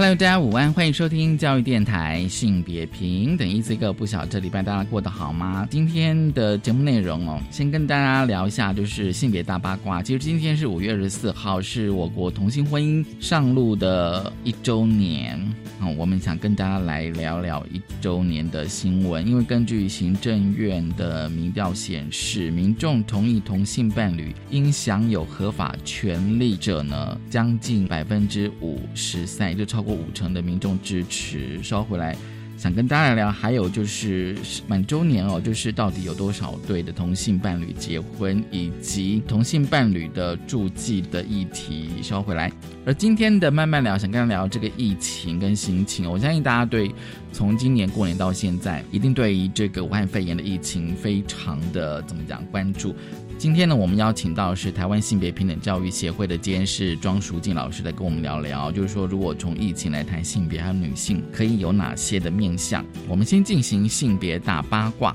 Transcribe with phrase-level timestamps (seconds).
[0.00, 3.92] Hello，大家午安，欢迎收听教育电台性别平等 Easy Go。
[3.92, 5.66] 不晓这礼拜大家过得好吗？
[5.68, 10.00] 今天的节目内容哦，先跟大家聊一下，就是性别大八卦。
[10.00, 15.36] 其实今天是五月二十四号，是我国同性婚姻上路的一周年。
[15.80, 31.62] 嗯，我们想跟大家来聊聊一周年的新闻，因为根据行政院的民调显示，民众同意同性伴侣应享有合法权利者呢，将近百分之五十三，就超过过五成的民众支持。
[31.62, 32.14] 稍回来。
[32.58, 34.36] 想跟大家聊，还有就是
[34.66, 42.50] 满周年哦，就是到底有多少对的同性伴侣结婚，以及同性伴侣的住记的议题，稍回来。
[42.84, 46.10] 而今天的慢慢聊，想跟大家聊这个疫情跟心情。
[46.10, 46.92] 我相信大家对
[47.32, 52.92] 从今年过年到现在，一定对于这个武汉肺炎的疫情非常的怎么讲关注。
[53.38, 62.84] 今天呢，我们邀请到是台湾性别平等教育协会的监事庄淑静老师来跟我们聊聊，就是说，如果从疫情来谈性别还有女性，可以有哪些的面向？
[63.06, 65.14] 我们先进行性别大八卦。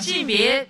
[0.00, 0.66] 性别，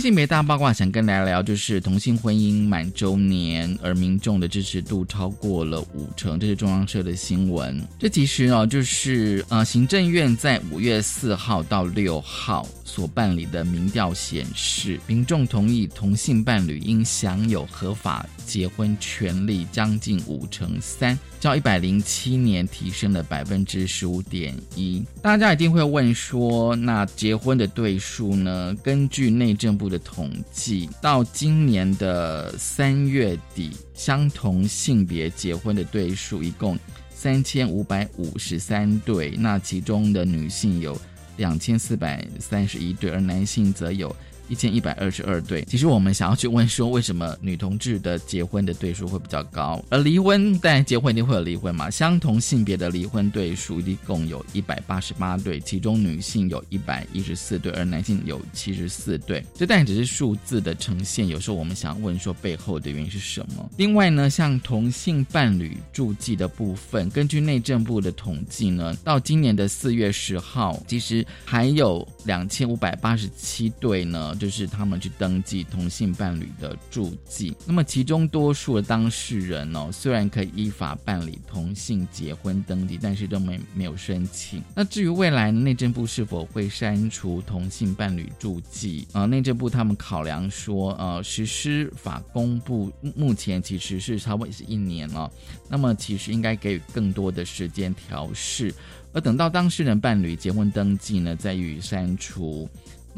[0.00, 7.82] 性别大八卦想跟大家聊，就是同性婚姻满周年，而民众的支持度超过了五成，这是中央社的新闻。
[7.98, 12.66] 这其实哦，就是呃，行政院在五月四号到六号。
[12.84, 25.02] 所办理的民调显示，民众同意同性伴侣应享有合法结婚权利将近五成三，较一百零七年提升了百分之十五点一。
[25.22, 28.74] 大家一定会问说，那结婚的对数呢？
[28.82, 36.78] 根据内政部的统计，到今年的三月底，相同性别结婚的对数一共
[37.10, 41.00] 三千五百五十三对，那其中的女性有。
[41.36, 44.12] 两千四百三十一对，而男性则有。
[44.48, 51.90] 一千一百二十二对，其实我们想要去问说，为什么女同志的结婚的对数会比较高，而离婚，但结婚一定会有离婚嘛？
[51.90, 59.44] 相同性别的离婚对数一共有一百八十八对，其中女性有一百一十四对，而男性有七十四对。
[59.54, 63.70] 这但只是数字的呈现，有时候我们想问说背后的原因是什么？
[63.76, 74.34] 另外呢，像同性伴侣住记的部分，根据内政部的统计呢，到今年的四月十号，其实还有两千五百八十七对呢。
[74.38, 84.62] 就是他们去登记同性伴侣的住记，那么其中多数的当事人哦，虽然可以依法办理同性结婚登记，但是都没没有申请。
[84.74, 89.26] 那至于未来内政部是否会删除同性伴侣住记啊？
[89.26, 95.30] 内政部他们考量说，呃，实施法公布目前其实是差不多也是一年了，
[95.68, 98.72] 那么其实应该给予更多的时间调试，
[99.12, 102.68] 而等到当事人伴侣结婚登记呢，再予以删除。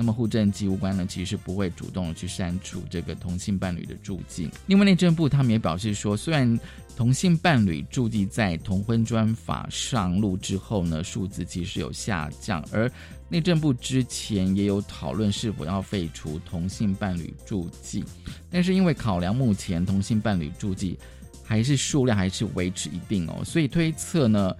[0.01, 4.49] 那么户政机关呢，其实不会主动去删除这个同性伴侣的住记。
[4.67, 6.59] 另外内政部他们也表示说，虽然
[6.97, 12.91] 同性伴侣住记在同婚专法上路之后呢，数字其实有下降，而
[13.29, 18.03] 内政部之前也有讨论是否要废除同性伴侣住记，
[18.51, 20.99] 但是因为考量目前同性伴侣住记
[21.45, 24.57] 还是数量还是维持一定哦，所以推测呢。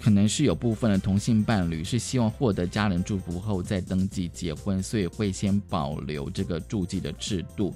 [0.00, 7.74] 可能是有部分的同性伴侣是希望获得家人祝福后再登记结婚，所以会先保留这个注记的制度。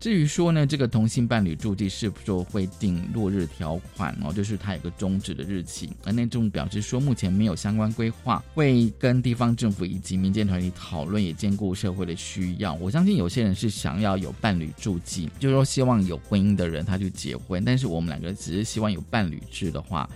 [0.00, 5.90] 至于说呢，这个同性伴侣注记是否会定落日条款哦，就是它有个终止的日期。
[6.04, 12.74] 而内政表示说，目前没有相关规划，会跟地方政府以及民间团体讨论，也兼顾社会的需要。
[12.74, 20.08] 我相信有些人是想要有伴侣注记，就是说希望有婚姻的人他去结婚，但是我们两个只是希望有伴侣制的话。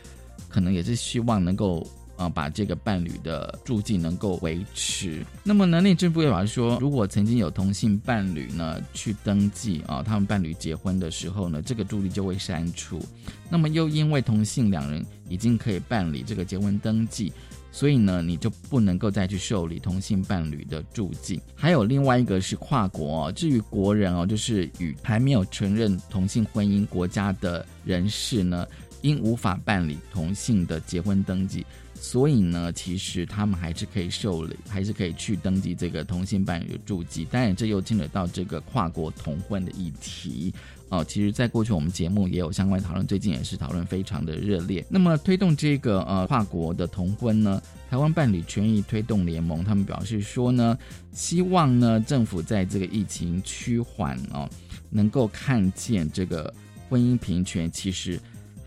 [0.53, 5.25] 可能也是希望能够啊把这个伴侣的住记能够维持。
[5.43, 13.01] 那么呢，内政部也表示说，如果曾经有同性伴侣呢去登记啊，他们伴侣结婚的时候呢，这个住记就会删除。
[13.49, 17.33] 那么又因为同性两人已经可以办理这个结婚登记，
[17.71, 21.41] 所以呢，你就不能够再去受理同性伴侣的住记。
[21.55, 28.67] 还有另外一个是跨国哦，至于国人哦，就是与还没有承认同性婚姻国家的人士呢。
[29.03, 37.25] 因无法办理同性的结婚登记，所以呢，其实他们还是可以受理，还是可以去登记这个同性伴侣的住籍。
[37.25, 40.53] 当然，这又牵扯到这个跨国同婚的议题。
[40.89, 44.85] 哦，其实，在过去我们节目也有相关讨论，最近也是讨论非常的热烈。
[44.91, 50.77] 那么，推动这个呃跨国的同婚呢，台湾伴侣权益推动联盟他们表示说呢，
[51.11, 54.47] 希望呢政府在这个疫情趋缓哦，
[54.91, 56.53] 能够看见这个
[56.91, 58.21] 婚姻平权，其实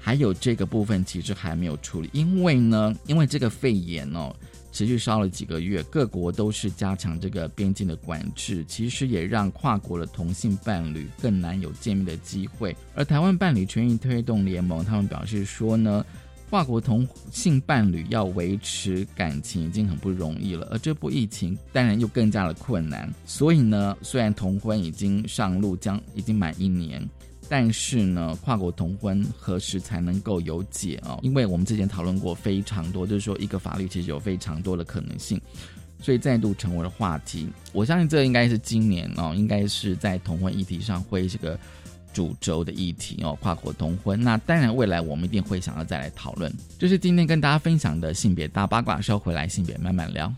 [0.06, 4.32] 还有这个部分其实还没有处理，因为呢，因为这个肺炎哦。
[4.72, 12.76] 持续烧了几个月，各国都是加强这个边境的管制，其实也让跨国的同性伴侣更难有见面的机会。
[12.94, 16.06] 而台湾伴侣权益推动联盟他们表示说呢，
[16.50, 23.12] 跨国同性伴侣要维持感情已经很不容易了，而这波疫情当然又更加的困难。
[23.26, 27.02] 所以呢，虽然同婚已经上路，将已经满一年。
[27.48, 31.20] 但是呢，跨国同婚何时才能够有解哦？
[31.22, 35.40] 因为我们之前讨论过非常多，就是说一个法律其实有非常多的可能性，
[36.02, 37.48] 所以再度成为了话题。
[37.72, 41.60] 我相信这应该是今年哦，应该是在同婚议题上会这个
[42.14, 43.38] 主轴的议题哦。
[43.42, 46.52] 跨国同婚，那当然未来我们一定会想要再来讨论。
[46.80, 50.34] 就是今天跟大家分享的性别大八卦，稍回来性别慢慢聊。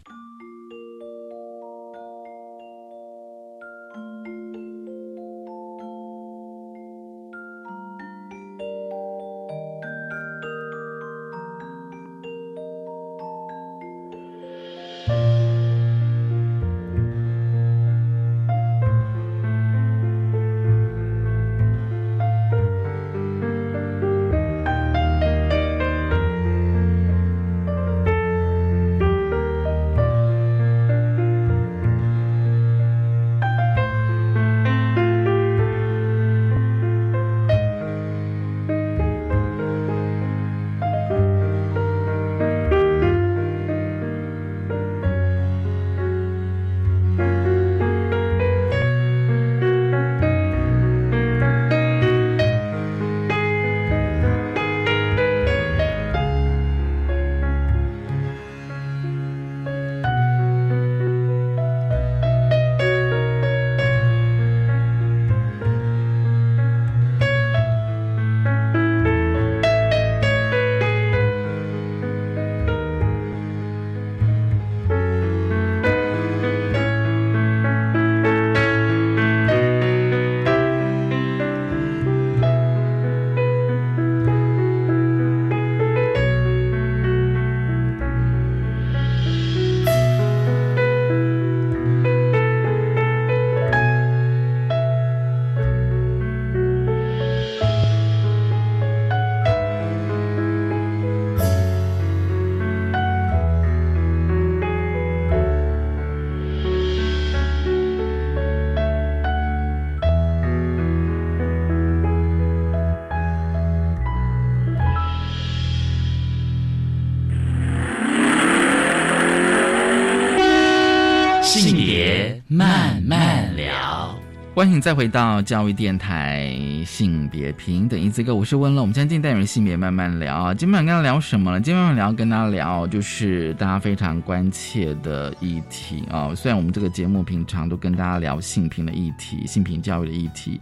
[124.57, 126.51] 欢迎再回到教育电台
[126.83, 128.81] 性别平等一字歌，我是温乐。
[128.81, 131.61] 我们今天进单元性别慢慢聊啊，今天晚跟大家聊什么呢？
[131.61, 136.33] 今天晚上聊跟大家聊就是大家非常关切的议题啊。
[136.33, 140.59] 虽然我们这个节目平常都跟大家聊性平的议题、性平教育的议题，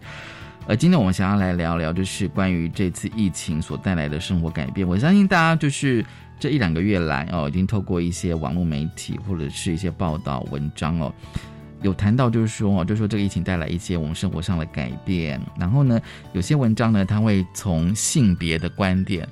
[0.66, 4.86] 呃今天我们想要来聊聊，就是关于这次疫情所带来的生活改变。
[4.86, 6.04] 我相信大家就是
[6.38, 11.10] 这一两个月来哦，已经透过一些网络媒体或者是一些报道文章哦。
[11.86, 15.40] 有谈到，就是说哦，就说这个疫情带来一些我们生活上的改变。
[15.56, 16.00] 然后呢，
[16.32, 19.26] 有些文章呢，它会从性别的观点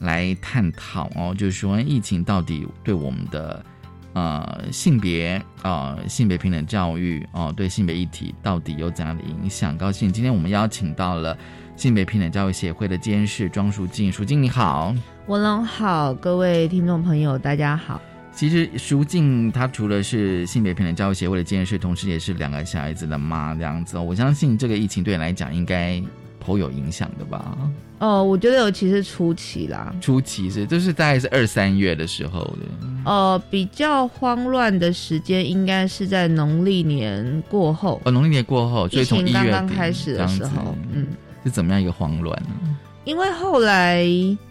[0.00, 3.64] 来探讨哦，就是说疫情到底对我们的
[4.12, 9.78] 呃性别啊性别平等教育哦，对性别议题到底有怎样的影响？
[9.78, 11.38] 高兴，今天我们邀请到了
[11.76, 14.92] 性别平等教育协会的监事庄淑静，淑静你好，
[15.28, 18.00] 文龙好，各位听众朋友大家好。
[18.40, 23.98] 其实淑静她除了是性别平等教育协会的监事，同时也是两个小孩子的妈，这样子。
[23.98, 26.02] 我相信这个疫情对你来讲应该
[26.38, 27.54] 颇有影响的吧？
[27.98, 32.88] 哦，我觉得尤其是初期啦，初期是就是大概是二三月的时候的。
[33.04, 38.00] 呃，比较慌乱的时间应该是在农历年过后。
[38.06, 41.06] 哦，农历年过后，所以从一月刚刚开始的时候，嗯，
[41.44, 42.78] 是怎么样一个慌乱呢？
[43.04, 44.04] 因为后来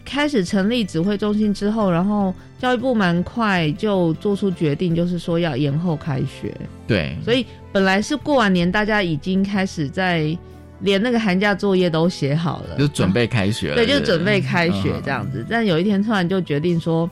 [0.04, 6.54] 开始成立指挥中心之后，然后教育部蛮快就做出决定，就是说要延后开学。
[6.88, 10.36] 对，所以本来是过完年，大家已经开始在
[10.80, 13.76] 连那个寒假作业都写好了，就准备开学了。
[13.76, 15.46] 对，就准备开学这样子。
[15.50, 17.10] 但有一天突然就决定说，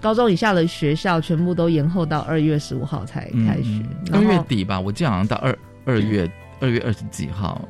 [0.00, 7.60] 高中以下的学校全部都延后到二月十五号才开学，二月底吧，我记得好像到二二月二月二十几号，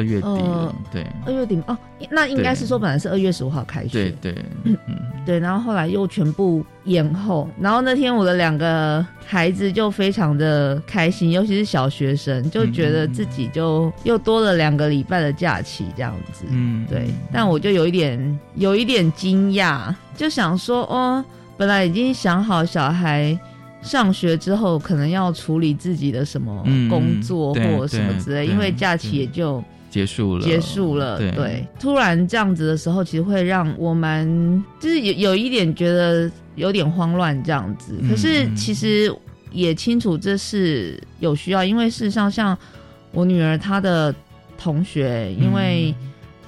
[0.00, 1.06] 二月底对。
[1.26, 1.76] 二月底哦，
[2.10, 4.76] 那应该是说本来是二月十五号开学，对对，嗯
[5.26, 16.46] 对，然后后来又全部延后，然后那天我的两个孩子就非常的开心，尤其是小学生，就觉得自己就又多了两个礼拜的假期这样子。
[16.48, 21.22] 嗯，对，但我就有一点有一点惊讶，就想说，哦，
[21.58, 23.38] 本来已经想好小孩
[23.82, 29.62] 上学之后可能要处理自己的什么嗯工作或什么之类，对因为假期也就。
[29.90, 31.30] 结束了，结束了，对。
[31.32, 37.98] 对，突然这样子的时候，其实会让我们就是有有一点觉得有点慌乱这样子。
[38.00, 38.56] 嗯可是嗯。
[38.56, 39.12] 其实
[39.50, 42.56] 也清楚这是有需要，因为事实上像
[43.10, 44.14] 我女儿她的
[44.56, 45.92] 同学，因为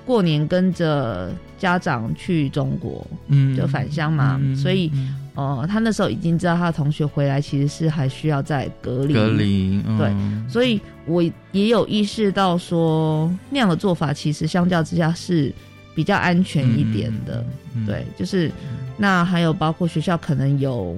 [0.07, 3.57] 过年跟着家长去中国嗯。
[3.57, 11.23] 就返乡嘛，嗯所以嗯呃，他那时候已经知道他的同学回来其实是还需要再隔离，隔离，对嗯所以我
[11.53, 15.53] 也有意识到说，那样的做法其实相较之下是
[15.95, 18.51] 比较安全一点的。，嗯对，就是
[18.97, 20.97] 那还有包括学校可能有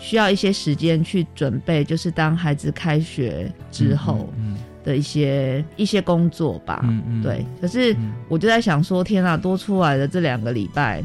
[0.00, 6.80] 需要一些时间去准备，就是当孩子开学之后嗯的一些、一些工作吧。
[6.84, 8.12] 嗯嗯，对，可是嗯。
[8.28, 11.02] 我就在想说，天啊，多出来的这两个礼拜，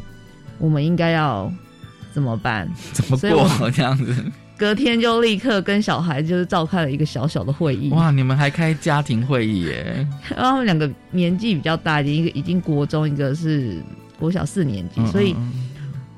[0.58, 1.52] 我们应该要
[2.14, 2.66] 怎么办？
[2.94, 4.14] 怎么过这样子？
[4.56, 7.90] 隔天就立刻跟小孩就是召开了一个小小的会议。
[7.90, 10.06] 哇，你们还开家庭会议耶？
[10.34, 13.82] 然后他们两个年纪比较大一点，一个已经国中，一个是
[14.16, 15.52] 国小四年级，嗯所以嗯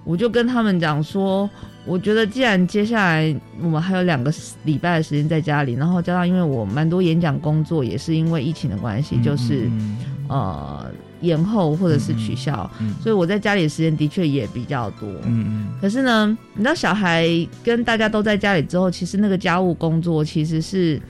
[0.05, 1.49] 我就跟他们讲说，
[1.87, 4.31] 我觉得既然接下来我们还有两个
[4.65, 9.97] 礼拜的时间在家里，然后加上因为我蛮多演讲工作也是因为疫情的关系，嗯就是嗯
[10.29, 10.87] 呃
[11.21, 15.09] 延后或者是取消，嗯所以我在家里的时间的确也比较多。
[15.25, 17.27] 嗯可是呢，你知道小孩
[17.65, 21.01] 跟大家都在家里之后，其实那个家务工作其实是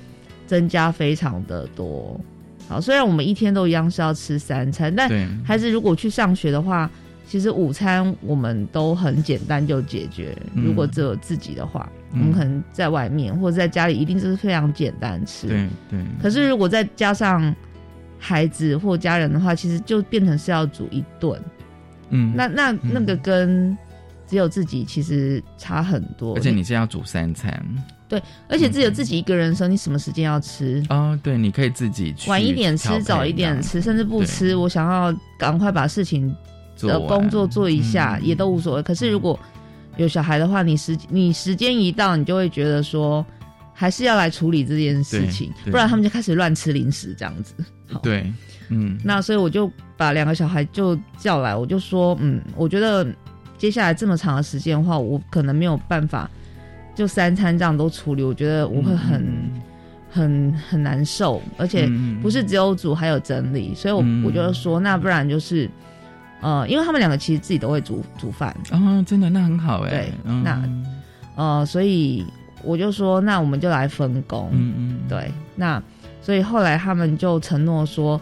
[0.47, 2.19] 增加非常的多。
[2.69, 5.09] 好，虽然我们一天都一样是要吃三餐，但
[5.45, 6.91] 孩子如果去上学的话，
[7.29, 10.37] 其实午餐我们都很简单就解决。
[10.55, 15.49] 嗯如果只有自己的话，嗯我们可能在外面或者在家里一定就是非常简单吃。
[15.49, 17.55] 对对，可是如果再加上
[18.19, 21.41] 孩子或家人的话，其实就变成是要煮一顿。
[22.11, 23.77] 嗯，那那那个跟
[24.27, 26.35] 只有自己其实差很多。
[26.37, 27.63] 而且你是要煮三餐
[28.09, 30.81] 对而且只有自己一个人的时候，你什么时间要吃？
[30.89, 34.55] 哦，对，你可以自己去晚一点吃，早一点吃，甚至不吃。
[34.55, 36.33] 我想要赶快把事情
[36.79, 38.83] 的工作做一下，嗯也都无所谓。
[38.83, 39.37] 可是如果
[39.97, 43.27] 有小孩的话，你时你时间一到，你就会觉得说，
[43.79, 47.55] 还是要来处理这件事情，不然他们就开始乱吃零食这样子。
[47.93, 48.33] 好，对，
[48.71, 53.07] 嗯，那所以我就把两个小孩就叫来，我就说，嗯，我觉得
[53.59, 56.29] 接下来这么长的时间的话，我可能没有办法
[56.95, 59.63] 就三餐这样都处理，我觉得我会很、嗯
[60.09, 65.69] 很很难受，而且嗯不是只有煮，还有整理，所以我、嗯我就说，那不然就是，
[66.41, 70.43] 呃，因为他们两个其实自己都会煮煮饭，哦，真的那很好哎，对嗯。
[70.43, 70.63] 那
[71.35, 72.25] 呃，所以
[72.67, 75.83] 我就说，那我们就来分工，嗯嗯，对，那
[76.21, 78.21] 所以后来他们就承诺说，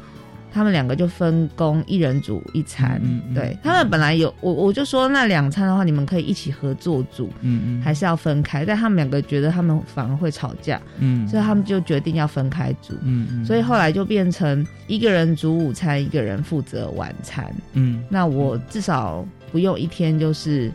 [0.52, 3.00] 他们两个就分工，一人煮一餐。
[3.02, 8.64] 嗯嗯对他们本来有我，我就说那两餐的话，你们可以一起合作煮，嗯嗯，还是要分开？
[8.64, 12.94] 但他们两个觉得他们反而会吵架，嗯，所以他们就决定要分开煮。
[13.02, 17.52] 嗯嗯，所以后来就变成一个人煮午餐，一个人负责晚餐。
[17.72, 20.70] 嗯那我至少不用一天就是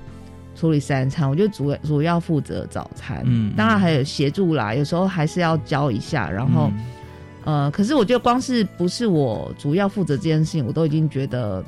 [0.59, 3.21] 处理三餐，我就主主要负责早餐。
[3.23, 6.29] 嗯当然还有协助啦，有时候还是要教一下。
[6.29, 11.63] 然后、嗯呃，可是我觉得光是不是我主要负责这件事情，我都已经觉得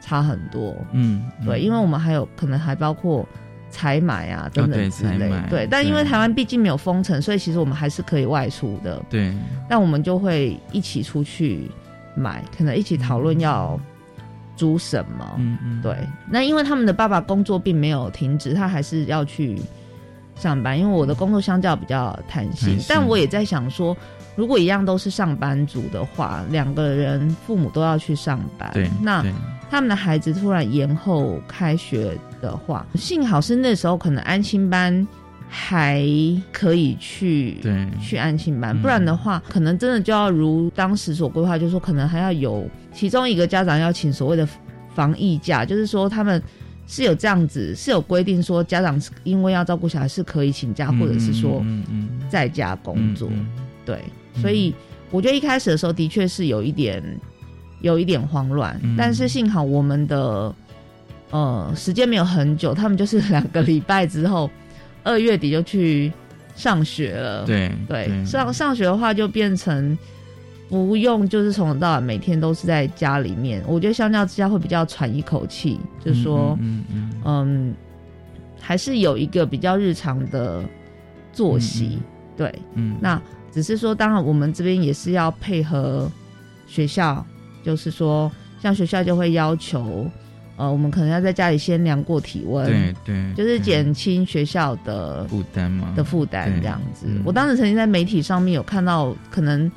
[0.00, 0.74] 差很多。
[0.90, 3.24] 嗯，对，因为我们还有可能还包括
[3.70, 5.32] 采买啊等等之类。
[5.48, 9.00] 对，但因为台湾毕竟没有封城，所以其实我们还是可以外出的。
[9.08, 9.32] 对，
[9.68, 11.70] 但我们就会一起出去
[12.16, 13.78] 买，可能一起讨论要
[14.56, 15.34] 煮什么。
[15.38, 15.96] 嗯嗯，对，
[16.30, 19.60] 那因为他们的爸爸工作并没有停止，他还是要去
[20.36, 20.78] 上班。
[20.78, 23.96] 因为我的工作相较比较弹性，但我也在想说，
[24.36, 29.24] 如果一样都是上班族的话，两个人父母都要去上班，对，那
[29.70, 35.06] 他们的孩子突然延后开学的话，幸好是那时候可能安心班
[35.54, 36.02] 还
[36.50, 37.86] 可以去对。
[38.00, 38.80] 去安亲班，嗯。
[38.80, 44.48] 不然的话，可能真的就要如当时所规划，就是说可能还要有其中一个家长要请所谓的
[44.94, 46.42] 防疫假，就是说他们
[46.86, 51.62] 是有这样子是有规定说家长因为要照顾小孩是可以请假，或者是说
[52.30, 53.46] 在家工作，嗯
[53.84, 54.00] 对，
[54.40, 54.74] 所以
[55.10, 57.02] 我觉得一开始的时候的确是有一点
[57.82, 58.96] 有一点慌乱，嗯。
[58.96, 60.54] 但是幸好我们的
[61.30, 64.50] 呃时间没有很久，他们就是两个礼拜之后，
[65.02, 66.12] 二月底就去
[66.54, 67.44] 上学了。
[67.44, 69.96] 对对，上上学的话就变成
[70.68, 73.62] 不用，就是从头到尾每天都是在家里面。
[73.66, 77.74] 我觉得相较之下会比较喘一口气，就是说，嗯嗯嗯，
[78.60, 80.62] 还是有一个比较日常的
[81.32, 81.98] 作息。
[82.36, 83.20] 对，嗯，那
[83.52, 86.10] 只是说，当然我们这边也是要配合
[86.66, 87.22] 学校，
[87.62, 88.32] 就是说，
[88.62, 90.10] 像学校就会要求，
[90.62, 97.08] 呃，我们可能要在家里先量过体温，对对，就是减轻学校的负担嘛的负担这样子。
[97.24, 99.68] 我当时曾经在媒体上面有看到，可能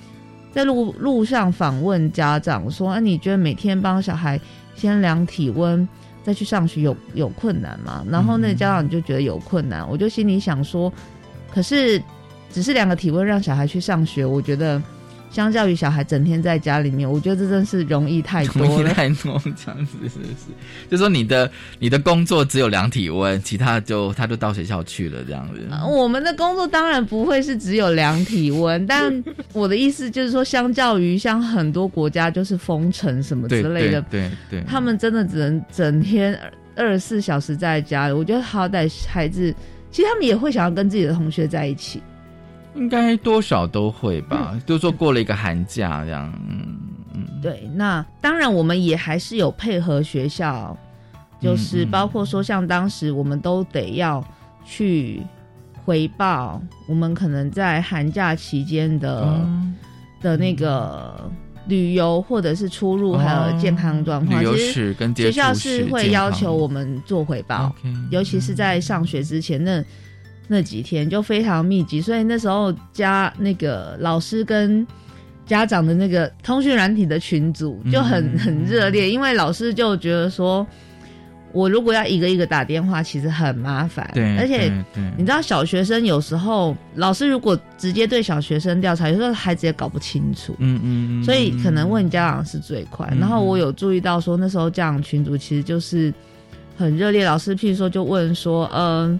[0.51, 4.39] 在路路上访问家长说，啊，你觉得每天帮小孩
[4.75, 5.87] 先量体温
[6.23, 8.05] 再去上学有有困难吗？
[8.07, 10.93] 然后那家长就觉得有困难，我就心里想说，
[11.51, 11.99] 可是。
[12.51, 14.81] 只是两个体温让小孩去上学，我觉得
[15.29, 18.93] 相较于小孩整天在家里面，我觉得这真是容易太多了。
[18.93, 20.33] 太多这样子是不是？
[20.89, 25.61] 就说你的你的工作只有量体温，其他就他就到学校去了这样子。
[25.87, 36.39] 我们的工作当然不会是只有量体温，但我的意思就是说，相较于像很多国家就是封城什么之类的，对对，他们真的只能整天
[36.75, 38.13] 二十四小时在家里。
[38.13, 39.53] 我觉得好歹孩子，
[39.91, 42.01] 其实他们也会想要跟自己的同学在一起。
[42.75, 46.77] 应该多少都会吧，就说过了一个寒假这样，嗯
[47.13, 47.41] 嗯。
[47.41, 50.77] 对，那当然我们也还是有配合学校，
[51.39, 54.21] 就是包括说像当时我们都得要
[54.65, 55.21] 去
[55.85, 59.47] 回报我们可能在寒假期间的
[60.21, 61.31] 的那个
[61.67, 67.73] 旅游或者是出入还有健康状况，其实跟学校是会要求我们做回报，
[68.11, 69.81] 尤其是在上学之前那。
[70.47, 74.85] 那几天就非常密集，所以那时候加那个老师跟
[75.45, 80.65] 家长的那个通讯软体的群组就很很热烈，因为老师就觉得说，
[81.51, 84.71] 我如果要一个一个打电话，其实很麻烦，对，而且
[85.17, 93.11] 你知道小学生有时候老师如果直接对小学生调查，有时候孩子也搞不清楚，嗯嗯，所以可能问家长是最快。
[93.19, 96.13] 然后我有注意到说，那时候家长群组其实就是
[96.77, 99.07] 很热烈，老师譬如说就问说，嗯。
[99.07, 99.19] 呃，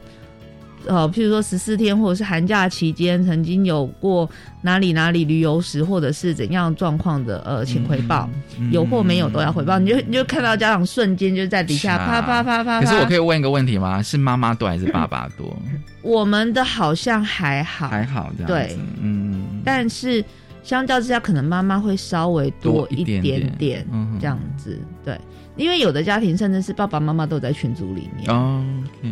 [0.86, 4.30] 譬如说十四天或者是寒假期间，曾经有过
[4.62, 8.30] 哪里哪里旅游时，或者是怎样状况的，呃，请回报，
[8.71, 9.80] 有或没有都要回报。
[9.80, 12.82] 你就你就看到家长瞬间就在底下啪啪啪啪。
[12.82, 14.02] 可是我可以问一个问题吗？
[14.02, 15.56] 是妈妈多还是爸爸多？
[16.02, 18.48] 我们的好像还好，还好这样。
[18.48, 20.24] 对，嗯，但是
[20.63, 23.21] 相较之下，可能妈妈会稍微多一点
[23.58, 23.88] 点，
[24.19, 24.80] 这样子。
[25.04, 25.19] 对，
[25.56, 28.30] 因为有的家庭甚至是爸爸妈妈都在群组里面。
[28.30, 28.63] 哦，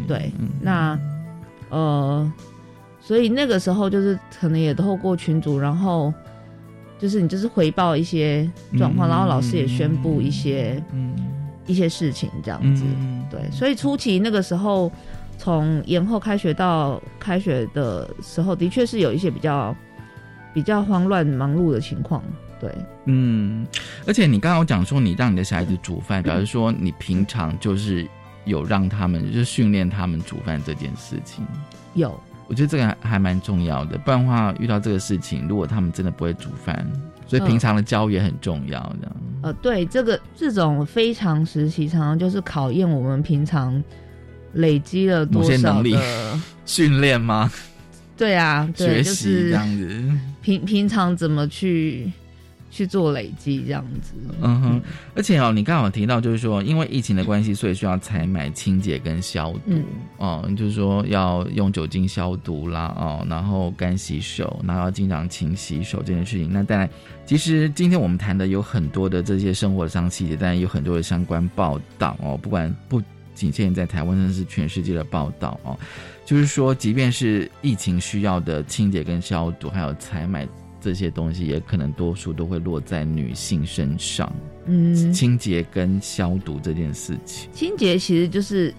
[0.07, 0.31] 对，
[0.61, 0.99] 那。
[1.73, 2.33] 呃，
[3.01, 6.13] 所以那个时候就是可能也透过群组，然后
[6.99, 11.15] 就是你就是回报一些状况，然后老师也宣布一些嗯
[11.65, 12.83] 一些事情这样子，
[13.31, 13.49] 对。
[13.49, 14.91] 所以初期那个时候，
[15.39, 19.75] 从延后开学到开学的时候，的确是有一些比较
[20.53, 22.21] 比较慌乱忙碌的情况，
[22.59, 22.71] 对。
[23.05, 23.65] 嗯，
[24.05, 28.07] 而且你刚刚讲说你让你的小孩子煮饭，表示说你平常就是。
[28.45, 31.45] 有让他们就训练他们煮饭这件事情，
[31.93, 33.97] 有，我觉得这个还蛮重要的。
[33.97, 36.85] 不然的话，遇到这个事情，如果他们真的不会煮饭，
[37.25, 38.79] 所以平常的教也很重要。
[38.99, 43.81] 这样，呃，对，这个这种非常时期，常常就是考验我们平常
[44.53, 47.51] 累积了多少的训练吗？
[48.15, 52.11] 对啊，学习这样子，平平常怎么去？
[52.73, 54.81] 去做累积这样子，嗯哼，
[55.13, 59.79] 而且哦，你刚好提到就是说，因为疫情的关系，所以需要采买清洁跟消毒
[60.17, 66.51] 哦，就是说要用酒精消毒啦，哦，然后干洗手，然后要经常勤洗手这件事情。
[66.51, 66.89] 那当然，
[67.27, 72.99] 其实今天我们谈的有很多的这些生活上细节，当然有很多的相关报道哦，不管不
[73.35, 75.77] 仅限在台湾，甚至是全世界的报道哦，
[76.25, 80.47] 就是说，即便是疫情需要的清洁跟消毒，还有采买。
[80.83, 84.29] 这些东西也可能多数都会落在女性身上，
[84.65, 87.49] 嗯，清洁跟消毒这件事情。
[87.53, 88.73] 清洁其实就是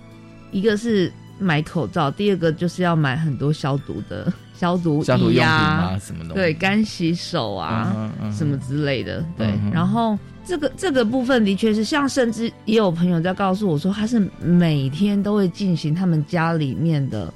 [0.52, 9.48] 一个是买口罩，第二个就是要买很多消毒的 消毒消毒用品啊，什么的，对，干洗手啊，什么之类的，对。
[9.72, 17.32] 然后这个这个部分的确是，像甚至也有朋友在告诉我说，他是每天都会进行他们家里面的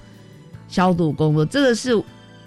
[0.69, 1.99] 消毒工作，这个是。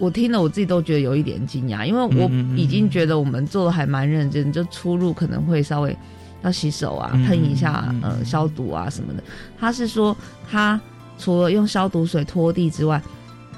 [0.01, 5.95] 我听了，我自己都觉得有一点惊讶，因为我已经觉得我们做的还蛮认真，就出入可能会稍微
[6.41, 9.23] 要洗手啊，喷一下呃消毒啊什么的。
[9.59, 10.17] 他是说，
[10.49, 10.81] 他
[11.19, 12.99] 除了用消毒水拖地之外，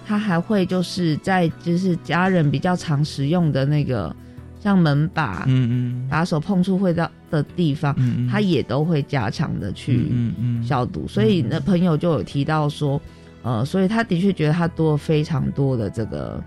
[0.06, 4.14] 他还会就是在就是家人比较常使用的那个
[4.60, 6.08] 像门把、嗯嗯。
[6.10, 11.08] 把手碰触会到的地方，嗯，它也都会加强的去嗯嗯消毒。
[11.08, 13.02] 所以那，朋友就有提到说，
[13.44, 16.42] 呃，所以他的确觉得他多了非常多的这个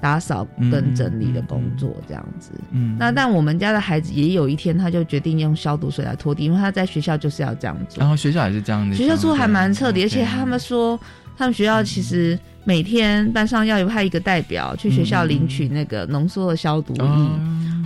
[0.00, 2.52] 打扫跟整理的工作，这样子。
[2.70, 8.00] 嗯，那但我们家的孩子也有一天，他就决定用消毒水来拖地，因为他在学校就是要这样做。
[8.00, 10.98] 然后学校也是这样的，学校做还蛮彻底，而且他们说，
[11.36, 17.30] 他们学校其实每天班上要有派一个代表去学校领取那个浓缩的消毒液，哦。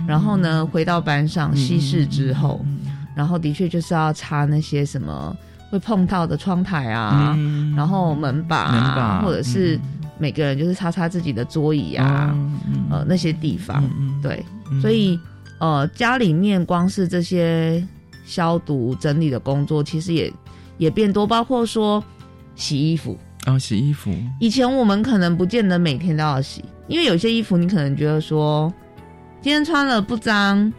[0.07, 2.79] 然后呢回到班上稀释之后，嗯。
[3.15, 5.35] 然后的确就是要擦那些什么
[5.73, 7.75] 会碰到的窗台啊，嗯。
[7.75, 9.79] 然后门把、门啊，把或者是
[10.19, 14.21] 每个人就是擦擦自己的桌椅啊，嗯呃那些地方，嗯。
[14.21, 14.79] 对，嗯。
[14.79, 15.19] 所以
[15.59, 17.83] 呃家里面光是这些
[18.23, 20.31] 消毒整理的工作，其实也
[20.77, 22.03] 也变多，包括说
[22.55, 23.17] 洗衣服。
[23.47, 28.71] 哦洗衣服，以前我们可能不见得每天都要洗，因为有些衣服你可能觉得说
[29.41, 30.71] 今天穿了不脏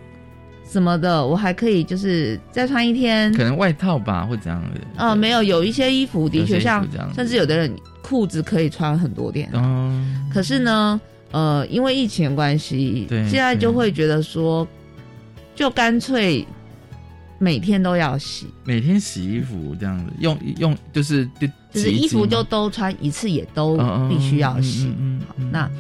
[0.67, 3.33] 什么的，我还可以就是再穿一天。
[3.35, 7.73] 可能外套吧或怎样的，呃，没有，有一些衣服的确像甚至有的人
[8.03, 9.49] 裤子可以穿很多天。
[9.53, 9.93] 哦，
[10.33, 11.01] 可是呢，
[11.31, 14.67] 呃，因为疫情的关系，现在就会觉得说，
[15.55, 16.45] 就干脆
[17.39, 24.87] 每天都要洗，每天洗衣服这样子，用用就是就就是衣服就都穿一次，也都嗯嗯必须要洗。
[24.87, 25.71] 嗯嗯嗯嗯那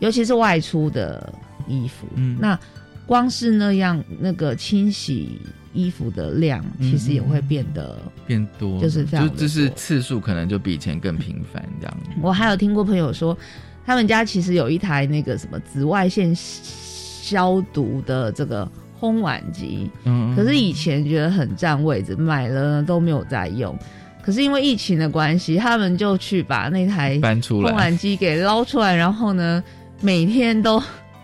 [0.00, 1.32] 尤其是外出的
[1.68, 2.36] 衣服，嗯。
[2.40, 2.58] 那
[3.06, 5.40] 光是那样那个清洗
[5.72, 7.98] 衣服的量，嗯其实也会变得。
[8.26, 11.96] 变多，就是非常就就是次数可能就比以前更频繁这样。
[12.20, 13.36] 我还有听过朋友说，
[13.84, 23.76] 他们家其实有一台那个什么紫外线消毒的这个烘碗机，嗯，可是以前觉得很占位置，买了都没有在用。
[24.22, 29.62] 可是因为疫情的关系，他们就去把那台烘搬出来烘碗机给捞出来，然后呢，
[30.00, 30.80] 每天都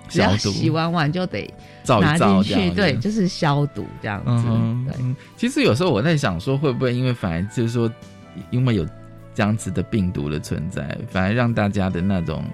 [0.09, 1.49] 只要消毒洗完碗就得
[1.85, 4.47] 照拿一照进去，对，就是消毒这样子。
[4.49, 7.91] 嗯对，嗯其实有时候我在想说，会不会因为反而就是说，
[8.51, 8.87] 因为有
[9.35, 12.45] 这样子的病毒的存在，反而让大家的那种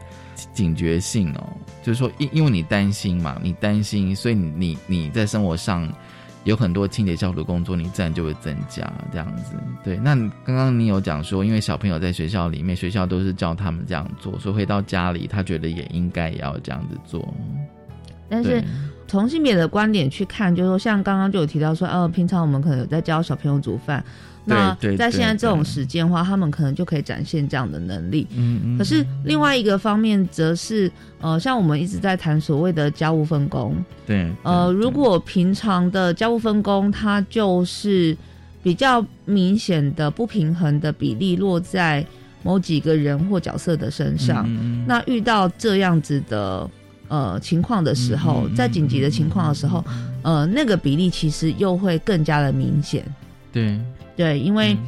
[0.53, 5.91] 警觉性哦，就是说，因因为你担心嘛，你担心，所以你你你在生活上
[6.45, 9.57] 有很多清洁消毒工作，你自然就会增加这样子。
[9.83, 17.27] 对，那刚刚你有讲说，因为小朋友在学校里面，学校都是教他们这样做，所以回到家里，他觉得也应该也要这样子做。
[18.29, 18.65] 但是对
[19.15, 24.05] 从性别的观点去看，就是说，像刚刚就有提到说，呃，平常我们可能有在教小朋友煮饭，
[24.45, 28.27] 那在现在这种时间的话，他们可能就可以展现这样的能力。
[28.35, 38.17] 嗯嗯，可是另外一个方面，则是呃，像我们一直在谈所谓的家务分工，对，呃，如果平常的家务分工，它就是
[38.65, 42.05] 比较明显的不平衡的比例落在
[42.43, 44.85] 某几个人或角色的身上，嗯嗯嗯。
[44.89, 46.69] 那遇到这样子的
[47.15, 49.85] 呃情况的时候，在紧急的情况的时候，
[50.23, 53.05] 呃，那个比例其实又会更加的明显。
[53.53, 53.79] 对，
[54.17, 54.79] 对，因为嗯。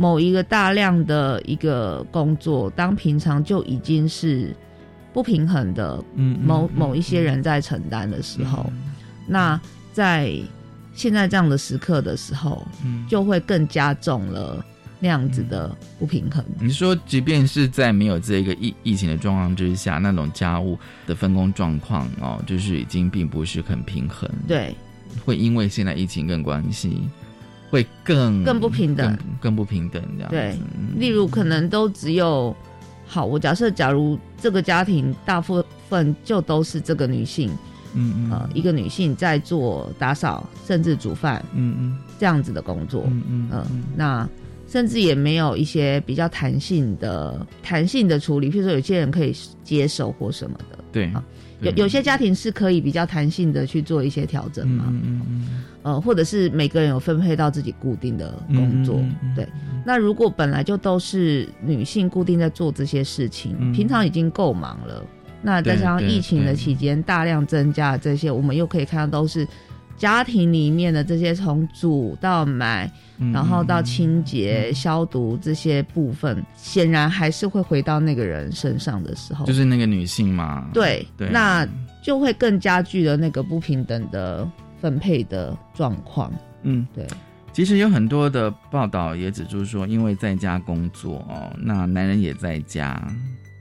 [0.00, 4.54] 某一个大量的一个工作，当平常就已经是
[5.12, 8.72] 不平衡的，嗯某某一些人在承担的时候，
[9.26, 9.60] 那
[9.92, 10.32] 在
[10.94, 13.04] 现在这样的时刻的时候，嗯。
[13.08, 14.64] 就会更加重了
[15.00, 16.44] 那样子的不平衡。
[16.60, 24.74] 你说，即便是在没有这个疫疫情的状况之下，那种家务的分工状况哦，就是已经并不是很平衡。，对，
[25.24, 27.08] 会因为现在疫情更关系，
[27.70, 29.16] 会更更不平等。
[29.16, 30.36] 更更不平等这样子。
[30.36, 30.56] 对。
[30.78, 32.54] 嗯例如可能都只有
[33.06, 37.50] 好，我假设假如这个家庭大部分就都是这个女性，
[37.94, 38.30] 嗯嗯。
[38.32, 41.98] 呃，一个女性在做打扫甚至煮饭嗯嗯。
[42.18, 44.28] 这样子的工作，嗯嗯嗯，那
[44.68, 51.24] 甚至也没有一些比较弹性的弹性的处理，譬如说有些人可以接受或什么的，对啊，
[51.62, 59.48] 有有些家庭是可以比较弹性的去做一些调整嘛，嗯嗯嗯呃，或者是每个人有分配到自己固定的工作，嗯嗯嗯嗯对。
[59.86, 63.72] 那如果本来就都是女性固定在做这些事情，嗯。
[63.72, 65.02] 平常已经够忙了，
[65.40, 69.48] 那再加上疫情的期间大量增加这些，我们又可以看到都是
[69.98, 80.70] 家庭里面的这些从煮到买，嗯然后到嗯清洁、消毒这些部分，显然还是会回到那个人身上的时候，就是那个女性嘛。
[80.72, 81.68] 对，对，那
[82.02, 84.48] 就会更加剧了那个不平等的
[84.80, 86.32] 分配的状况。
[86.62, 86.86] 嗯。
[86.94, 87.06] 对，
[87.52, 93.02] 其实有很多的报道也指出说，因为在家工作哦，那男人也在家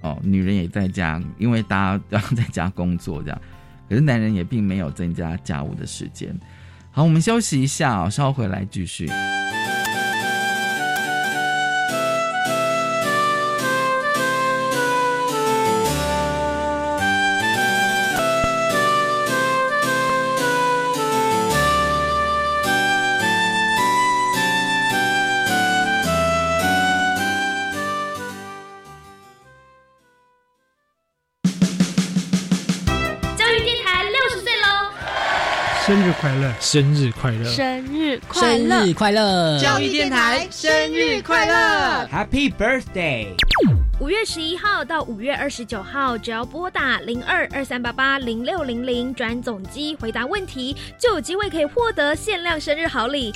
[0.01, 3.41] 哦，女人也在家，因为大家要在家工作这样，
[3.89, 6.37] 可是男人也并没有增加家务的时间。
[6.91, 9.07] 好，我们休息一下哦，稍后回来继续。
[36.59, 39.59] 生日快乐，生日快乐，生日快乐！
[39.59, 43.27] 教育电台生日快乐，Happy Birthday！
[43.99, 53.31] 五月十一号到五月二十九号，只要拨打零二二三八八零六零零转总机回答问题，就有机会可以获得限量生日好礼。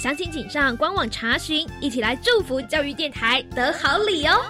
[0.00, 4.40] 详情请上官网查询，一起来祝福教育电台得好礼哦！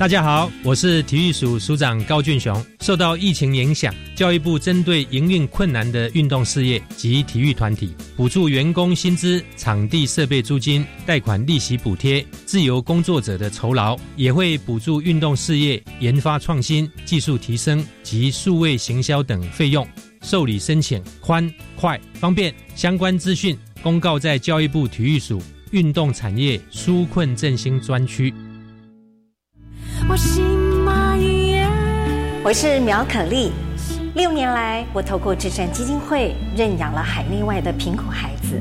[0.00, 2.64] 大家好，我是体育署署长高俊雄。
[2.80, 19.86] 受到疫情影响，教育部针对营运困难的运动事业及体育团体，补助员工薪资、场地设备租金、贷款利息补贴、自由工作者的酬劳，也会补助运动事业研发创新、技术提升及数位行销等费用。
[20.22, 28.32] 受理申请宽、快、方便，相关资讯公告在教育部体育署运动产业纾困振兴专区。
[32.42, 33.52] 我是苗可丽。
[34.14, 38.60] 六年来，我透过至善基金会认养了海内外的贫苦孩子。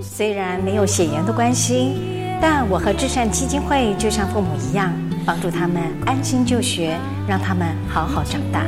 [0.00, 1.94] 虽然没有血缘的关系，
[2.40, 4.90] 但我和至善基金会就像父母一样，
[5.26, 6.96] 帮助他们安心就学，
[7.28, 8.62] 让他们好好长大。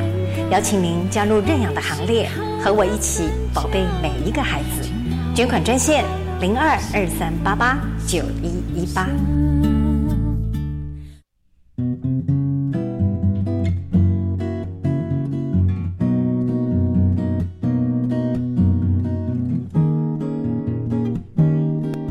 [0.50, 2.28] 邀请您加入认养的行列，
[2.62, 4.86] 和我一起宝贝每一个孩子。
[5.34, 6.04] 捐款专线
[6.38, 9.08] 零二二三八八九一一八。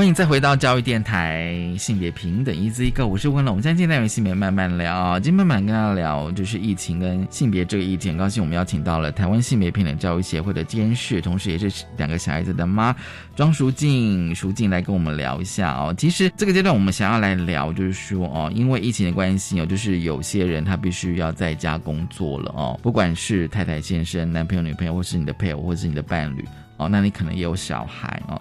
[0.00, 3.52] 欢迎再回到教育电台，性别平等一字一个，我是温龙。
[3.52, 8.08] 我们现在进入性别慢慢聊，今天慢慢跟大家聊就是疫情跟性别这个议题。
[8.08, 12.96] 很高兴我们邀请到了台湾性别平等教育协会的监事，同时也是两个小孩子的妈
[13.36, 15.94] 庄淑静，淑静来跟我们聊一下哦。
[15.98, 26.42] 其实这个阶段我们想要来聊，就是说哦，因为疫情的关系哦，就是有些人他必须要在家工作了哦，不管是太太先生、男朋友女朋友，或是你的配偶，或是你的伴侣
[26.78, 28.40] 哦，那你可能也有小孩哦。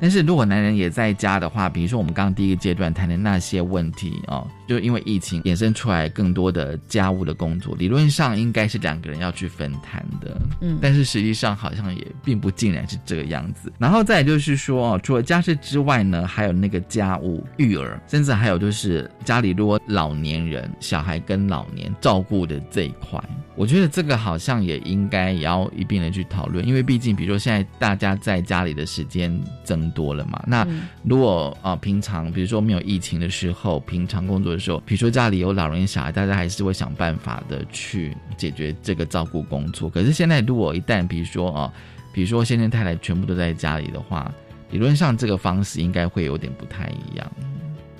[0.00, 13.72] 但是如果男人也在家的话，比如说我们刚刚第一个阶段谈的那些问题哦，就因为疫情衍生出来更多的家务的工作，理论上应该是两个人要去分摊的，嗯，但是实际上好像也并不尽然是这个样子。
[13.78, 23.20] 然后再就是说哦，除了家事之外呢，还有那个家务、育儿，甚至还有就是家里如果老年人、小孩跟老年照顾的这一块。
[23.56, 30.42] 我觉得这个好像也应该也要一并的去讨论，因为毕竟，比如说现在大家在家里的时间增多了嘛。
[30.46, 30.66] 那
[31.02, 39.90] 如果啊，平常比如说没有疫情的时候，平常工作的时候，比如说家里有老人小孩，大家还是会想办法的去解决这个照顾工作。
[39.90, 41.72] 可是现在如果一旦比如说啊，
[42.12, 44.32] 比如说先生太太全部都在家里的话，
[44.70, 47.32] 理论上这个方式应该会有点不太一样。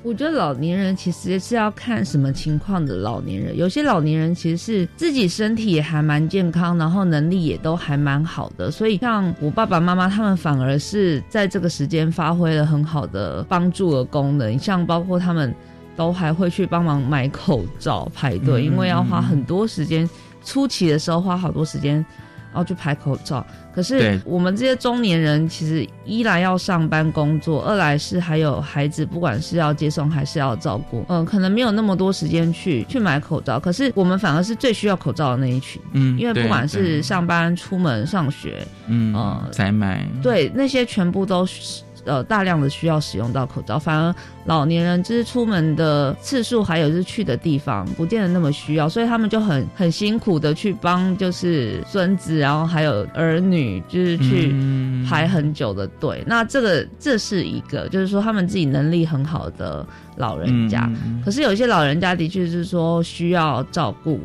[0.02, 15.54] 我觉得老年人其实是要看什么情况的老年人，有些老年人其实是自己身体也还蛮健康，然后能力也都还蛮好的，所以像我爸爸妈妈他们反而是在这个时间发挥了很好的帮助的功能，像包括他们
[15.96, 20.08] 都还会去帮忙买口罩排队，因为要花很多时间，
[20.42, 22.04] 初期的时候花好多时间。
[22.52, 23.46] 然后去排口罩，
[23.80, 33.58] 可是我们这些中年人其实一来要上班工作，二来是还有孩子，不管是要接送还是要照顾，嗯，可能没有那么多时间去去买口罩。
[33.58, 41.82] 可是我们反而是最需要口罩的那一群，嗯，因为不管是上班、出门、上学，嗯，呃，再买，对，那些全部都是。
[42.04, 54.54] 呃，大量的需要使用到口罩，反而老年人就是出门的次数，还有就是去的地方，不见得那么需要，所以他们就很很辛苦的去帮，就是孙子，然后还有儿女，就是去
[55.08, 56.22] 排很久的队。
[56.26, 59.86] 那这个这是一个，就是说他们自己能力很好的
[60.16, 60.90] 老人家，
[61.24, 64.20] 可是有一些老人家的确是说需要照顾，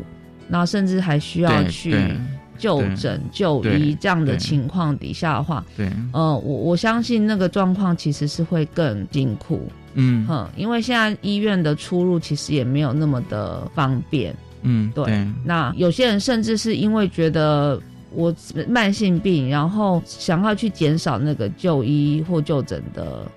[0.50, 2.16] 然后甚至还需要去。
[2.58, 15.28] 就诊就医这样的情况底下的话，对，呃，我我相信那个状况其实是会更辛苦，嗯哼，因为现在医院的出入其实也没有那么的方便，嗯，对。
[15.44, 17.80] 那有些人甚至是因为觉得
[18.12, 18.34] 我
[18.68, 23.30] 慢性病，然后想要去减少那个就医或就诊的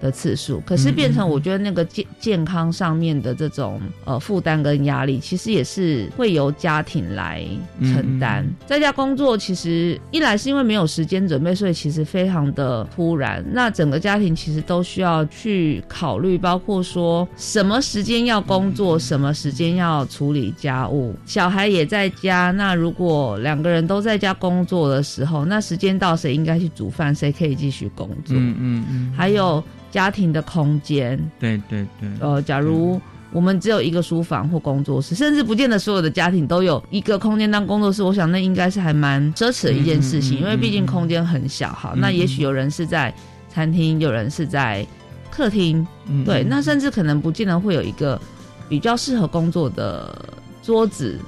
[0.00, 0.60] 的次数。
[0.66, 7.44] 可是变成我觉得那个健健康上面的这种呃负担跟压力，其实也是会由家庭来
[7.80, 8.48] 承担。
[8.66, 13.44] 在家工作其实一来是因为没有时间准备，所以其实非常的突然。
[13.52, 22.50] 那整个家庭其实都需要去考虑，包括说什么时间要工作，什么时间要处理家务，小孩也在家。
[22.50, 28.36] 那如果两个人都在家工作的时候，那时间到谁应该去煮饭，谁可以继续工作？
[28.36, 29.12] 嗯嗯嗯。
[29.16, 29.62] 还有
[29.98, 32.08] 家庭的空间，对对对。
[32.20, 33.00] 呃，假如
[33.32, 41.72] 我们只有一个书房或工作室，甚至不见得所有的家庭都有一个空间当工作室，我想那应该是还蛮奢侈的一件事情，因为毕竟空间很小。
[41.72, 43.12] 哈，那也许有人是在
[43.48, 44.86] 餐厅，有人是在
[45.32, 45.84] 客厅，
[46.24, 48.20] 对，那甚至可能不见得会有一个
[48.68, 50.16] 比较适合工作的
[50.62, 51.18] 桌子。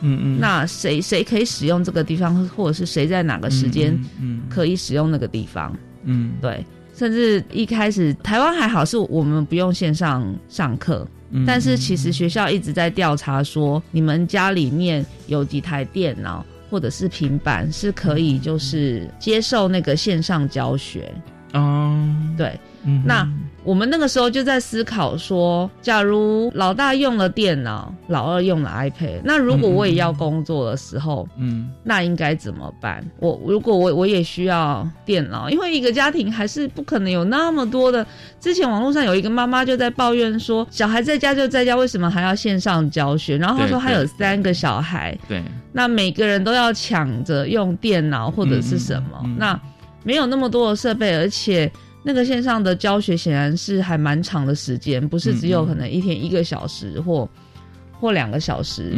[0.00, 11.06] 嗯嗯，那谁谁可以使用这个地方，或者是谁在哪个时间，嗯，可以使用那个地方，嗯，对，甚至一开始台湾还好，是我们不用线上上课，
[11.46, 21.12] 但是其实学校一直在调查说，你们家里面有几台电脑或者是平板是可以就是接受那个线上教学，
[21.52, 22.58] 嗯，对，
[23.04, 23.28] 那。
[23.64, 33.02] 我们那个时候就在思考说，假如老大用了电脑，老二用了 iPad，那如果我也要工作的时候，嗯，那应该怎么办？
[33.20, 38.06] 我如果我我也需要电脑，因为一个家庭还是不可能有那么多的。
[38.38, 43.38] 之前网络上有一个妈妈就在抱怨说，小孩在家就在家，为什么还要线上教学？
[43.38, 45.42] 然后她说她有三个小孩，对，
[45.72, 49.58] 那每个人都要抢着用电脑或者是什么，那
[50.02, 51.72] 没有那么多的设备，而且。
[52.06, 57.26] 那个线上的教学显然是还蛮长的时间，不是只有可能一天一个小时或
[57.98, 58.92] 或两个小时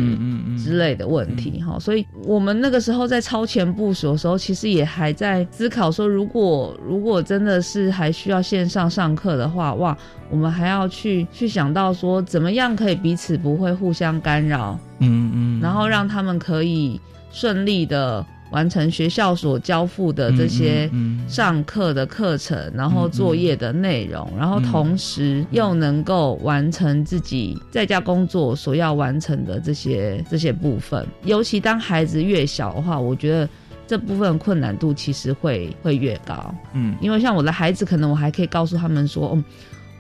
[0.59, 1.79] 之类的问题哈。
[1.79, 9.97] 所以我们那个时候在超前部署的时候，其实也还在思考说，如果如果真的是还需要线上上课的话，哇，
[10.29, 18.27] 我们还要去去想到说，怎么样可以彼此不会互相干扰，嗯嗯，然后让他们可以顺利的。
[18.51, 20.91] 完成学校所交付的这些
[21.29, 31.07] 上课的课程，然后作业的内容，然后同时又能够完成自己在家工作所要完成的这些这些部分。
[31.25, 33.49] 尤其当孩子越小的话，我觉得
[33.87, 36.55] 这部分困难度其实会会越高。
[36.73, 39.45] 嗯，因为像我的孩子，可能我还可以告诉他们说，嗯。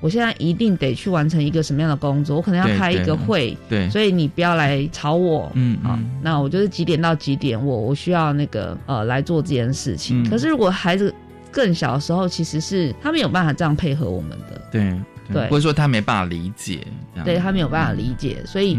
[0.06, 2.36] 我现在一定得去完成一个什么样的工作？
[2.36, 5.50] 我可能要开一个会，对，所以你不要来吵我。
[5.54, 10.24] 嗯，好，那我就是几点到几点，我我需要那个呃来做这件事情。
[10.30, 11.12] 可是如果孩子
[11.50, 14.62] 更小的时候，其实是他们有办法这样配合我们的。
[14.70, 14.94] 对
[15.32, 16.86] 对，或者说他没办法理解，
[17.24, 18.78] 对他没有办法理解，所以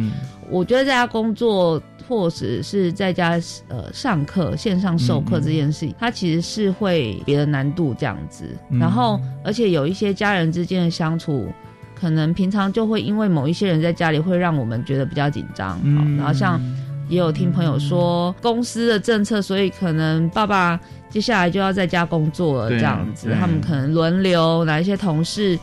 [0.49, 1.83] 我觉得在家工作。
[2.07, 8.45] 或者是在家呃上课线上授课这件事情，它其实是会别的难度这样子。
[8.79, 11.47] 然后，而且有一些家人之间的相处，
[11.93, 15.79] 可能平常就会因为某一些人在家里，会让我们觉得比较紧张。
[16.17, 16.61] 然后，像
[17.09, 23.29] 也有听朋友说，公司的政策，所以可能爸爸接下来就要在家工作了这样子。
[23.39, 25.57] 他们可能轮流，哪一些同事。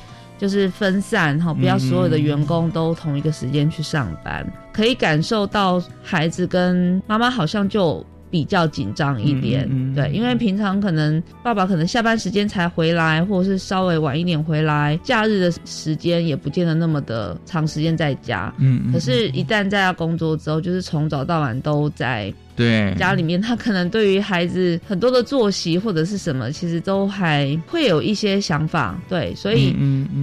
[0.45, 8.05] 就是分散哈，不要所有的员工都同一个时间去上班，可以感受到孩子跟妈妈好像就。
[8.31, 18.53] 比较紧张一点，对，因为平常可能爸爸可能下班时间才回来，或者是稍微晚一点回来，假日的时间也不见得那么的长时间在家。
[18.59, 28.99] 嗯，可是，一旦在家工作之后，就是从早到晚都在对家里面，他可能对于孩子很多的作息或者是什么，其实都还会有一些想法。
[29.09, 29.75] 对，所以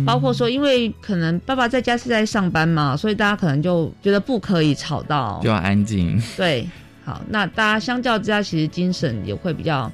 [0.05, 6.21] 包括说，因为可能爸爸在家是在上班嘛，所以大家可能就觉得不可以吵到，就要安静。
[6.37, 6.67] 对。
[7.03, 9.91] 好，那大家相较之下，其实精神也会比较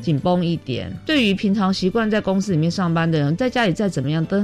[0.00, 0.88] 紧绷一点。
[1.04, 4.38] 对于平常习惯在公司里面上班的人，在家里再怎么样都。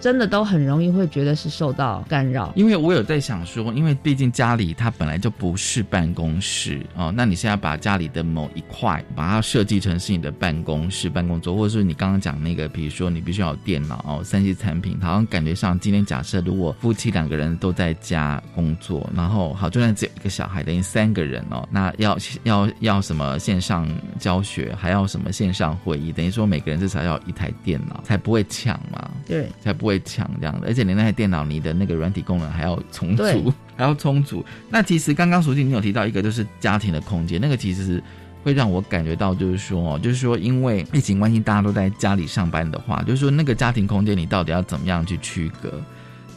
[0.00, 23.86] 真的都很容易会觉得是受到干扰，因为我有在想说，因为毕竟家里它本来就不是办公室哦，那你现在把家里的某一块把它设计成是你的办公室、办公桌，或者是你刚刚讲那个，比如说你必须要有电脑哦，三 C 产品，好像感觉上今天假设如果夫妻两个人都在家工作，然后好就算只有一个小孩，等于三个人哦，那要要要什么线上
[24.18, 29.89] 教学，还要什么线上会议，等于说每个人至少要一台电脑才不会抢嘛，对，才不会。
[29.90, 34.44] 会强这样的，而且你那台电脑，你的那个软体功能还要充足， 还要充足。
[34.68, 38.02] 那其实刚刚熟悉你有提到一个，就是家庭的空间，那个其实是
[38.44, 45.82] 会让我感觉到，就是说，就是说，因为疫情关系，大家都在家里上班的话，就是说，那个家庭空间你到底要怎么样去区隔，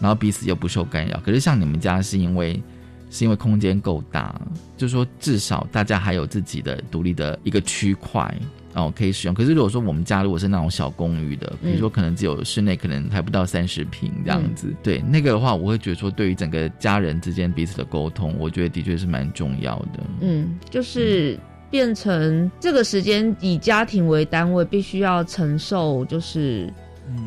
[0.01, 1.19] 然后彼此又不受干扰。
[1.23, 2.61] 可是像你们家是因为
[3.09, 4.33] 是因为空间够大，
[4.75, 8.35] 就是说至少大家还有自己的独立的一个区块。
[8.73, 9.33] 哦可以使用。
[9.33, 20.03] 可是如果说我们家如果是那种小公寓的，比如说可能只有室内可能还不到三十平这样子，对那个的话，我会觉得说对于整个家人之间彼此的沟通，我觉得的确是蛮重要的。
[20.21, 26.71] 嗯，就是变成这个时间以家庭为单位，必须要承受就是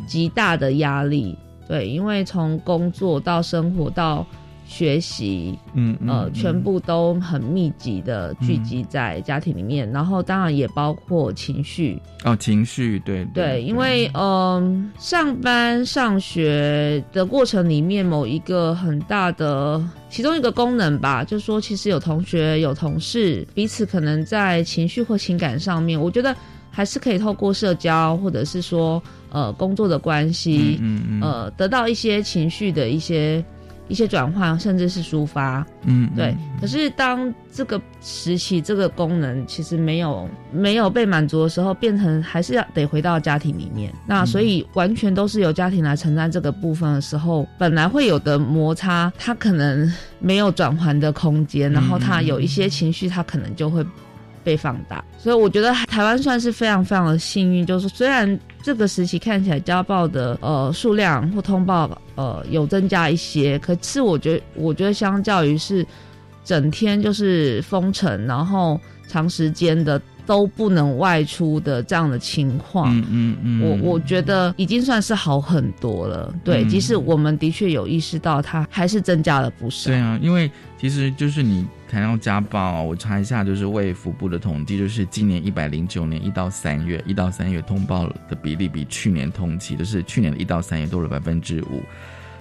[0.06, 1.36] 极大的压力。
[1.68, 4.24] 对，因为从工作到生活到
[4.66, 12.00] 学习，嗯呃，全部都很密集的聚集在家庭里面，然后当然也包括情绪。
[12.24, 26.34] 哦，情绪对对，因为嗯，上班上学的过程里面，某一个很大的其中一个功能吧，就是说其实有同学有同事彼此可能在情绪或情感上面，我觉得
[26.70, 29.00] 还是可以透过社交或者是说
[29.30, 31.20] 呃工作的关系，嗯嗯。
[31.22, 33.44] 呃得到一些情绪的一些。
[33.88, 36.36] 一些转换，甚至是抒发，嗯，对。
[36.60, 43.92] 可是当这个时期这个功能其实没有没有被满足的时候，变成还是要得回到家庭里面。
[44.06, 53.84] 那所以完全都是由家庭来承担这个部分的时候，本来会有的摩擦，它可能没有转换的空间，然后它有一些情绪，它可能就会。
[54.46, 65.84] 被放大，所以我觉得台湾算是非常非常的幸运，就是虽然这个时期看起来家暴的呃数量或通报呃有增加一些，可是我觉得我觉得相较于是
[66.44, 70.00] 整天就是封城，然后长时间的。
[70.26, 76.34] 都不能外出的这样的情况，嗯嗯嗯，我我觉得已经算是好很多了。
[76.44, 79.90] 对，即使我们的确有意识到它还是增加了不少。
[79.90, 91.82] 对啊，因为其实就是你谈到家暴，我查一下，就是卫福部的统计，就是今年一百零九年一到三月，一到三月通报的比例比去年同期，就是去年的一到三月多了百分之五，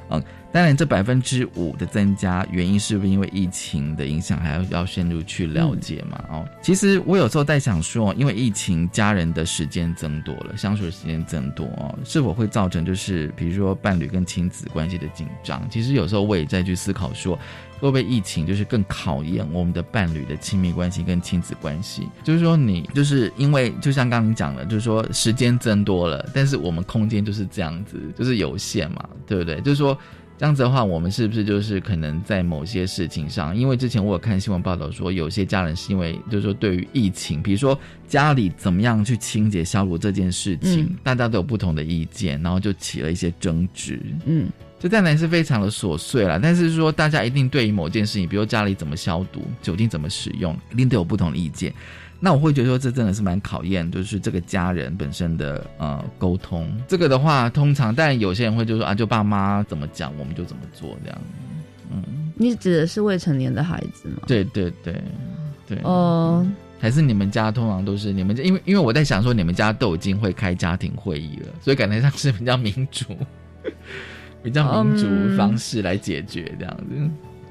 [0.09, 0.23] 嗯。
[0.55, 4.39] 当然，这百分之五的增加原因是不是因为疫情的影响？
[4.39, 6.23] 还要要深入去了解嘛？
[6.31, 15.69] 哦，其实我有时候在想说，因为疫情，家人的时间增多了，相处的时间增多哦，是否会造成就是比如说伴侣跟亲子关系的紧张？
[15.69, 17.35] 其实有时候我也在去思考说，
[17.81, 22.07] 会不会疫情就是更考验我们的伴侣的亲密关系跟亲子关系？
[22.23, 29.59] 就是说，你就是因为就像刚刚讲的，就是说时间增多了，但是我们空间就是这样子，就是有限嘛，对不对？
[29.59, 29.97] 就是说。
[30.37, 33.55] 这样子的话，我们是不是就是可能在某些事情上？
[33.55, 43.97] 因为之前我有看新闻报道说，有些家人是因为就是说对于疫情，比如说家里怎么样去清洁消毒这件事情，大家都有不同的意见，然后就起了一些争执。
[44.25, 46.37] 嗯，这当然是非常的琐碎了。
[46.37, 51.73] 但是说大家一定对于某件事情，比如家里怎么消毒、酒精怎么使用，一定都有不同的意见。
[52.19, 56.67] 那我会觉得说，这真的是蛮考验，就是这个家人本身的呃沟通。
[56.87, 61.21] 这个的话，通常，但有些人会就说啊，就爸妈怎么讲，我们就怎么做这样。
[61.91, 64.23] 嗯，你指的是未成年的孩子吗？
[64.25, 64.95] 对对对
[65.67, 65.77] 对。
[65.83, 66.47] 哦，
[66.79, 73.05] 还是你们家通常都是你们，因为因为我在想说，你们家都已经会开家庭会议了，所以感觉上是比较民主，
[74.41, 77.09] 比较民主方式来解决这样子。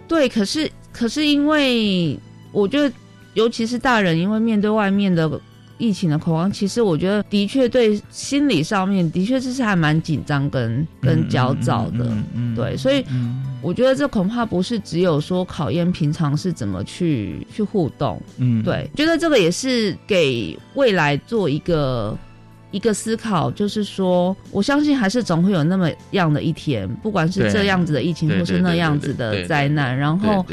[0.08, 2.18] 对，可是可是因为
[2.50, 2.92] 我觉得。
[3.34, 5.40] 尤其是大人，因为面对外面的
[5.76, 12.06] 疫情的恐慌，其实我觉得的确对心理上面的确是还蛮紧张跟跟焦躁的，
[12.54, 13.04] 对，所以
[13.60, 22.16] 我觉得这恐怕不是只有说考验平常是怎么去去互动，嗯，对，觉得这个也是给未来做一个
[22.70, 30.46] 一个思考，就是说我相信还是总会有那么样的一天，不管是这样子的疫情或是那样子的灾难，然后。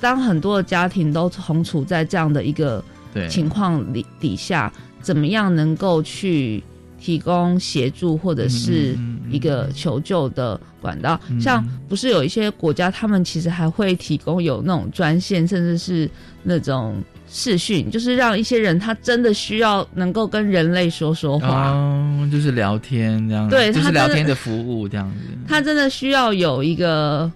[0.00, 2.82] 当很多的家庭都同处在这样的一个
[3.28, 6.62] 情况里底下，怎么样能够去
[7.00, 8.96] 提供协助或者是
[9.30, 11.18] 一个求救的管道？
[11.40, 16.08] 像不是有一些国家，他们其实还会提供有那种专线，甚至是
[16.42, 25.36] 那种视讯，就是让一些人他真的需要能够跟人类说说话，哦，就是聊天这样，对，就是聊天的服务这样子。
[25.46, 27.30] 他真的需要有一个。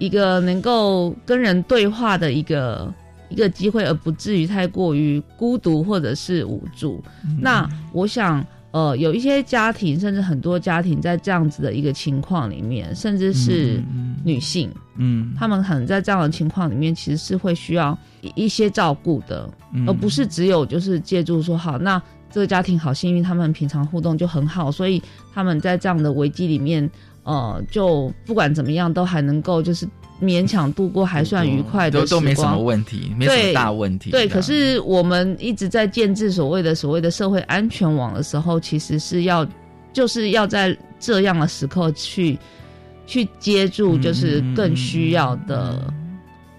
[0.00, 2.92] 一个能够跟人对话的一个
[3.28, 7.04] 一个机会，而不至于太过于孤独或者是无助。
[7.38, 13.82] 那我想，呃，有一些家庭，甚至很多家庭，在这样子的一个情况里面，甚至是
[14.24, 17.96] 女性，嗯，他们可能在这样的情况里面，其实是会需要
[18.34, 19.48] 一些照顾的，
[19.86, 25.02] 而不是只有就是借助说，好，那这个家庭好幸运，他们平常互动就很好，所以
[25.34, 26.90] 他们在这样的危机里面。
[27.30, 29.86] 呃，就不管怎么样，都还能够就是
[30.20, 34.10] 勉强度过，还算愉快的都都没什么问题，没什么大问题。
[34.10, 39.46] 对，可是我们一直在建制所谓的所谓的社会安全网的时候，其实是要
[39.92, 42.36] 就是要在这样的时刻去
[43.06, 45.78] 去接住，就是更需要的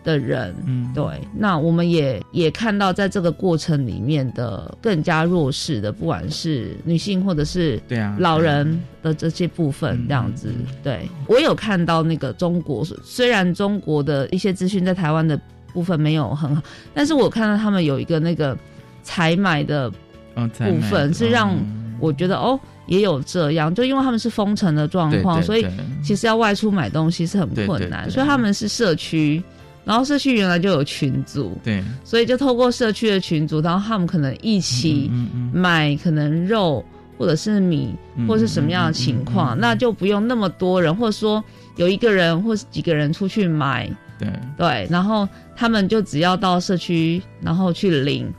[0.04, 10.54] 的人，嗯，对，那我们也也看到，在这个过程里面的更加弱势的，不管是女性或者是对啊，老人的这些部分嗯，这样子。
[10.84, 11.08] 对。
[11.28, 15.40] 我有看到那个中国，虽然中国的一些资讯在台湾的
[15.74, 16.62] 部分没有很好，
[16.94, 18.58] 但是我看到他们有一个那个
[19.04, 25.66] 采买的部分是让嗯我觉得哦，也有这样，就因为他们是封城的状况，对对所以
[26.04, 28.12] 其实要外出买东西是很困难，对。
[28.12, 29.42] 所以他们是社区，
[29.84, 31.84] 然后社区原来就有群组，对。
[32.04, 35.12] 所以就透过社区的群组，然后他们可能一起
[35.54, 36.84] 买可能肉
[37.18, 41.44] 或者是米嗯或是什么样的情况，那就不用那么多人，或者说
[41.76, 44.30] 有一个人或是几个人出去买，对。
[44.58, 48.32] 对，然后他们就只要到社区，然后去领，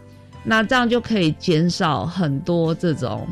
[0.45, 3.27] 那这样就可以减少很多这种，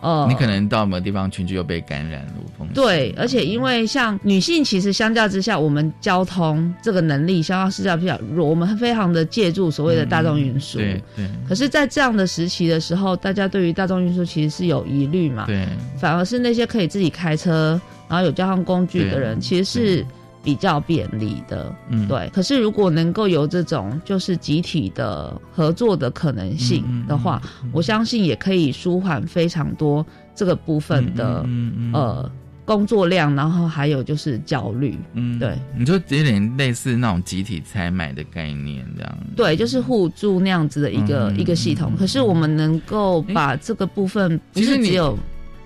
[0.00, 10.78] 呃，你可能到某个地方群聚又被感染了风险对，而且因为像女性，其实相较之下，我们交通这个能力相较之下比较弱，我们非常的借助所谓的大众运输。
[10.78, 11.26] 对对。
[11.48, 15.66] 可是，在这样的时期的时候，大家对于大众运输其实是有疑虑嘛，对。
[15.98, 20.06] 反而是那些可以自己开车，然后有交通工具的人，其实是
[20.48, 21.70] 比较便利的。
[21.90, 32.32] 嗯对，可是如果能够有这种就是集体的合作的可能性的话，我相信也可以舒缓非常多这个部分的、嗯嗯呃
[32.64, 34.98] 工作量，然后还有就是焦虑。
[35.12, 39.18] 嗯对，你就有点类似那种集体采买的概念这样。
[39.36, 41.92] 对，就是互助那样子的一个、嗯一个系统。
[41.98, 45.18] 可是我们能够把这个部分，不其实只有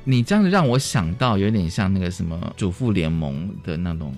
[0.04, 4.12] 你这样子让我想到有点像那个什么主妇联盟的那种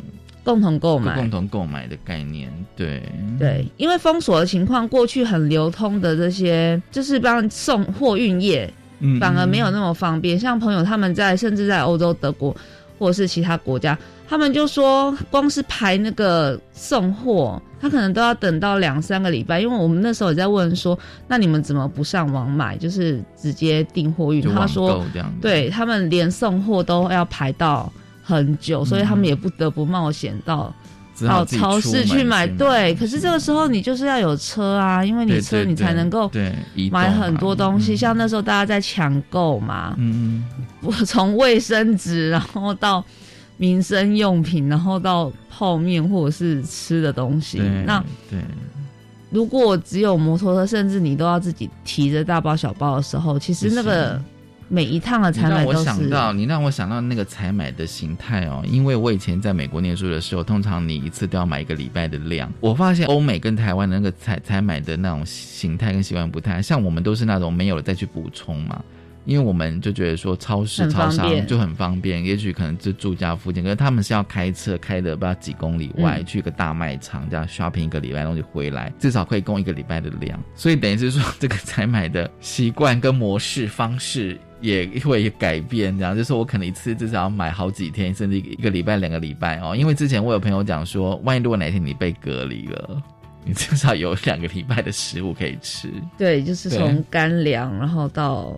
[0.44, 1.30] 共同购买共。
[1.30, 3.02] 同购买的概念，对
[3.38, 10.38] 对，因为封锁的情况，过去很流通的这些，就是帮送货运业，嗯反而没有那么方便。
[10.38, 12.54] 像朋友他们在，甚至在欧洲、德国
[12.98, 19.60] 或者是其他国家，他们就说，光是排那个送货，他可能都要等到两三个礼拜。
[19.60, 24.42] 因为我们那时候也在问说，那你们怎么不上网买，就是直接订货运？
[24.54, 25.04] 他说
[25.40, 27.92] 对他们连送货都要排到
[28.24, 30.74] 很久，所以他们也不得不冒险到。
[31.24, 32.92] 到超市去买，去对。
[32.96, 36.52] 可是这个时候你就是要有车啊，因为你车你才能够对
[36.90, 37.94] 买很多东西。
[37.94, 40.44] 嗯像那时候大家在抢购嘛，嗯
[40.80, 43.04] 我 从卫生纸，然后到
[43.58, 47.62] 民生用品，然后到泡面或者是吃的东西。
[47.86, 48.40] 那对
[49.30, 54.20] 如果只有摩托车，甚至你都要自己提着大包小包的时候，其实那个
[54.74, 62.52] 每一趟的采买都是我想到，你让我想到那个采买的形态哦，因为我以前在美国念书的时候，通常你一次都要买一个礼拜的量。
[62.58, 68.82] 我发现欧美跟台湾的那个采采买的那种形态跟习惯不太像，我们都是那种没有了再去补充嘛。
[69.26, 80.38] 因为我们就觉得说超市、超商就很方便，也许可能就住家附近，可是他们是要开车开的不知道几公里外、嗯去一个大卖场，这样 shopping 一个礼拜东西回来，至少可以供一个礼拜的量。
[80.54, 89.76] 所以等于是说，这个采买的习惯跟模式方式也会改变，这样就是我可能一次至少要买好几天，甚至一个礼拜、两个礼拜哦。
[89.76, 93.02] 因为之前我有朋友讲说，万一如果哪天你被隔离了。
[93.46, 98.54] 你至少有两个礼拜的食物可以吃，对，就是从干粮，然后到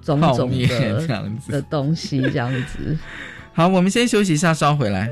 [0.00, 2.96] 种种的这样子的东西这样子。
[3.52, 5.10] 好，我们先休息一下，稍回来。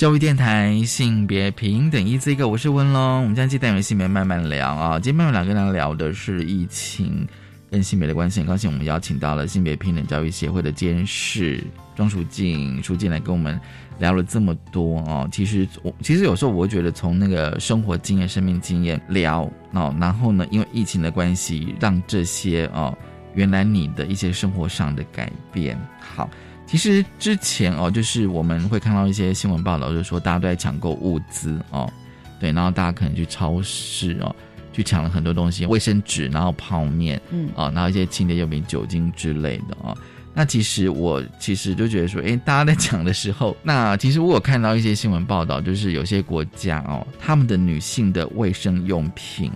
[0.00, 3.20] 教育电台性别平等一这个，我是温龙。
[3.20, 7.28] 我们将期单元性别慢慢聊啊，今天慢慢聊跟大家聊的是疫情
[7.70, 8.40] 跟性别的关系。
[8.40, 11.62] 很高兴我们邀请到了性别平等教育协会的监事
[11.94, 13.60] 庄淑静，淑静来跟我们
[13.98, 15.28] 聊了这么多啊。
[15.30, 19.42] 其实我其实有时候我觉得从那个生活经验、生命经验聊
[19.72, 22.96] 哦，然后呢，因为疫情的关系，让这些哦
[23.34, 26.26] 原来你的一些生活上的改变好。
[26.70, 31.92] 其实之前哦，就是我们会看到一些新闻报道，就是说大家都在抢购物资哦，
[32.38, 34.32] 对，然后大家可能去超市哦，
[34.72, 39.98] 去抢了很多东西，卫生纸，然后泡面，嗯，啊，然后一些清洁用品、酒精之类的哦。
[40.32, 49.50] 那其实我其实就觉得说，哎，大家在抢的时候，那其实我有看到一些新闻报道，就是有些国家哦，他们的女性的卫生用品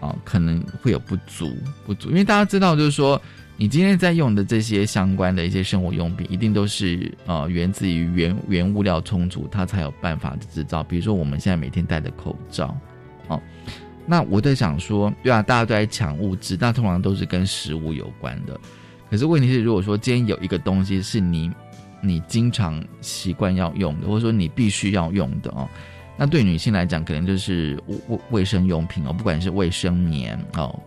[0.00, 1.56] 哦，可能会有不足，
[1.86, 3.22] 不足，因为大家知道，就是说。
[3.60, 10.80] 你今天在用的这些相关的一些生活用品，一定都是呃源自于原原物料充足，它才有办法制造。
[10.80, 12.78] 比如说我们现在每天戴的口罩，
[13.26, 13.42] 哦，
[14.06, 18.56] 那我在想说，对啊，大家都在抢物资，那通常都是跟食物有关的。
[19.10, 21.50] 可是问题是，如果说今天有一个东西是你
[22.00, 25.68] 你经常习惯要用的，或者说你必须要用的哦，
[26.16, 30.78] 那对女性来讲，可能就是卫卫生用品哦，不管是卫生棉哦。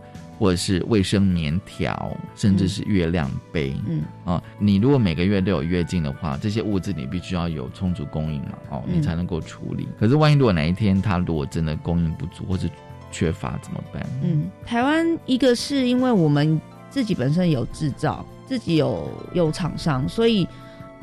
[0.42, 9.86] 或者是卫生棉条，甚至是月亮杯，嗯啊，你如果每个月都有月经的话，这些物质你必须要有充足供应嘛，哦，你才能够处理。
[10.00, 12.66] 可是万一如果哪一天它如果真的供应不足或者
[13.12, 14.04] 缺乏怎么办？
[14.20, 20.44] 嗯，台湾一个是因为我们自己本身有制造，自己有有厂商，所以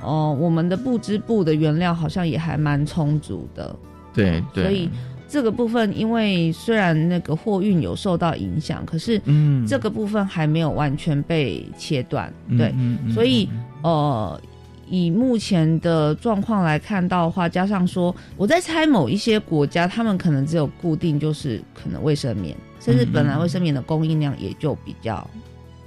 [0.01, 3.73] 哦，我们的布织布的原料好像也还蛮充足的。
[4.13, 4.89] 对对，所以。
[5.29, 9.21] 这个部分，因为虽然那个货运有受到影响，可是
[9.67, 12.73] 这个部分还没有完全被切断，对，
[13.13, 13.47] 所以
[13.83, 14.41] 呃，
[14.89, 25.25] 以目前的状况来看到的话，加上说我在猜某一些国家，他们可能只有固定就是可能卫生棉，甚至本来卫生棉的供应量也就比较。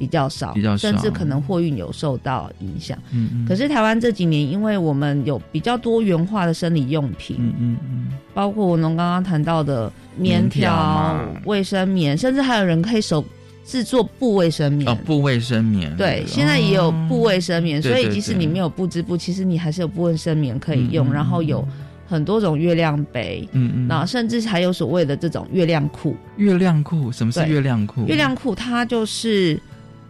[0.03, 2.99] 比较少，甚至可能货运有受到影响。
[3.13, 3.47] 嗯嗯。
[3.47, 13.25] 可是台湾这几年，因为我们有比较多元化的生理用品，嗯嗯嗯，包括我们刚刚谈到的棉条、卫生棉，甚至还有人可以手
[13.65, 14.91] 制作布卫生棉。
[14.91, 15.97] 哦，布卫生棉。
[15.97, 21.13] 对，现在也有布卫生棉，所以即使你没有布织布，其实你还是有布卫生棉可以用。
[21.13, 21.65] 然后有
[22.09, 26.17] 很多种月亮杯，嗯嗯，那甚至还有所谓的这种月亮裤。
[26.39, 27.13] 月亮裤？
[27.13, 28.05] 什么是月亮裤？
[28.07, 29.57] 月亮裤它就是。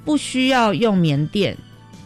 [0.05, 1.57] 不需要用棉垫，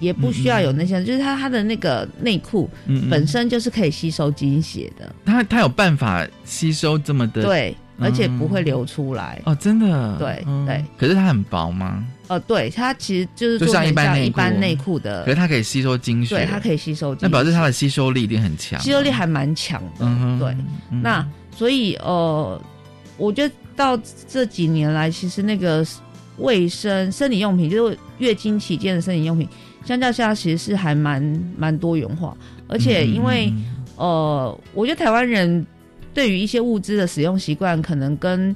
[0.00, 2.68] 也不需要有那些，就是它它的那个内裤
[3.10, 5.10] 本身就是可以吸收精血的。
[5.24, 9.40] 它它有办法吸收这么的，对，而且不会流出来。
[9.44, 10.84] 哦，真的，对对。
[10.98, 12.04] 可是它很薄吗？
[12.28, 17.16] 呃，对，它其实就是就像一般一般内裤的，可是它可以吸收精血，对，它可以吸收。
[17.20, 20.38] 那表示它的吸收力一定很强，吸收力还蛮强的。
[20.38, 20.54] 对，
[21.00, 21.26] 那
[21.56, 22.60] 所以呃，
[23.16, 25.86] 我觉得到这几年来，其实那个。
[26.38, 29.48] 卫生生理用品就是月经期间的生理用品，
[29.84, 31.22] 相较下其实是还蛮
[31.56, 32.36] 蛮多元化，
[32.68, 33.52] 而且因为
[33.96, 35.64] 呃，我觉得台湾人
[36.12, 38.54] 对于一些物资的使用习惯，可能跟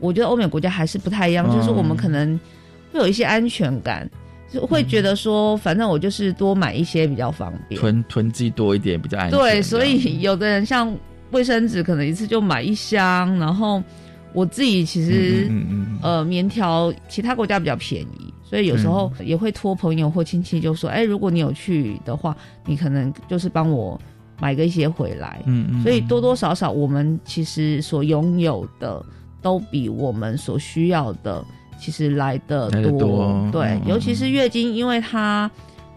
[0.00, 2.38] 我觉得欧美国家还是不太一样，就是我们可能
[2.92, 4.10] 会有一些安全感，
[4.52, 9.38] 就会觉得说，反正我就是多买一些比较方便，囤囤积多一点比较安全。
[9.38, 10.92] 对，所以有的人像
[11.30, 13.82] 卫生纸，可能一次就买一箱，然后。
[14.32, 15.50] 我自己其实，
[16.02, 24.00] 呃，棉条其他国家比较便宜，所以有时候也会托朋友或亲戚就说，哎，如果你有去的话，你可能就是帮我
[24.40, 25.42] 买个一些回来。
[25.46, 25.82] 嗯嗯。
[25.82, 29.04] 所以多多少少，我们其实所拥有的
[29.42, 31.44] 都比我们所需要的
[31.78, 33.48] 其实来的多。
[33.50, 35.50] 对，尤其是月经，因为它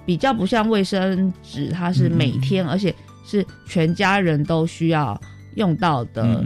[0.05, 2.93] 比较不像卫生纸，它是每天，而且
[3.25, 5.19] 是全家人都需要。
[5.56, 6.43] 用到的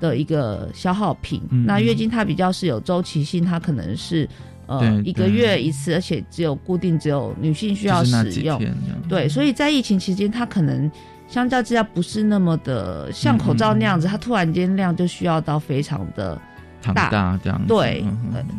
[0.00, 4.28] 的一个消耗品，那月经它比较是有周期性，它可能是
[4.66, 8.60] 呃一个月一次，而且只有固定，只有女性需要使用。
[9.08, 10.90] 对，所以在疫情期间，它可能
[11.28, 16.40] 相较之下不是那么的像口罩那样子，它突然间量就需要到非常的
[16.82, 17.60] 大这样。
[17.66, 18.04] 对，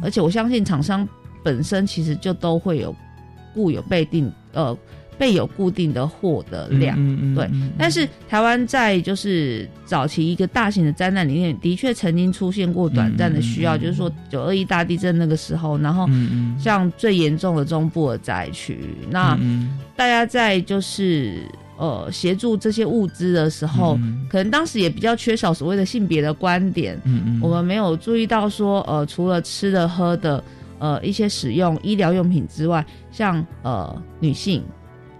[0.02, 1.08] 而且我相信厂商
[1.44, 2.96] 本身其实就都会有
[3.54, 4.78] 固有备定呃。
[5.18, 6.95] 备有固定的货的量，
[7.36, 7.49] 对。
[7.78, 16.07] 但是台湾在就是早期一个大型的灾难里面，的确曾经出现过短暂的需要，就是说九二一大地震那个时候，然后
[16.59, 19.38] 像最严重的中部的灾区，那
[19.95, 21.41] 大家在就是
[21.78, 23.97] 呃协助这些物资的时候，
[24.30, 26.99] 可能当时也比较缺少所谓的性别的观点，
[27.41, 30.43] 我们没有注意到说呃除了吃的喝的
[30.80, 34.64] 呃一些使用医疗用品之外，像呃女性。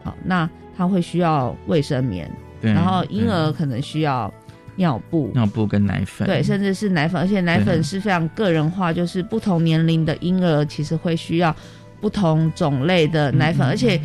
[0.04, 2.30] 好，那他会需要卫生棉，
[2.62, 4.32] 然后婴儿可能需要
[4.76, 11.56] 尿布、尿布跟奶粉，对，甚至是奶粉，而且奶粉是非常个人化，就是不同年龄的婴儿其实会需要
[12.02, 14.00] 不同种类的奶粉，而且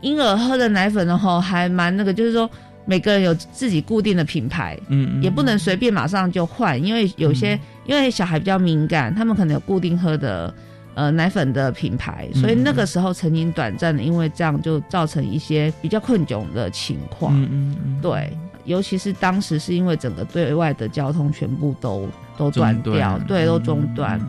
[0.00, 2.48] 婴儿喝的奶粉的，吼还蛮那个，就是说
[2.84, 10.54] 每个人有自己固定的品牌，嗯，也不能随便马上就换，因为有些因为小孩比较敏感，他们可能有固定喝的。
[10.94, 17.34] 呃，奶粉的品牌，所以那个时候曾经短暂的，因为这样就造成一些比较困窘的情况。
[17.34, 24.20] 嗯嗯嗯，对，尤其是当时是因为整个对外的交通全部都都断掉，对，都中断。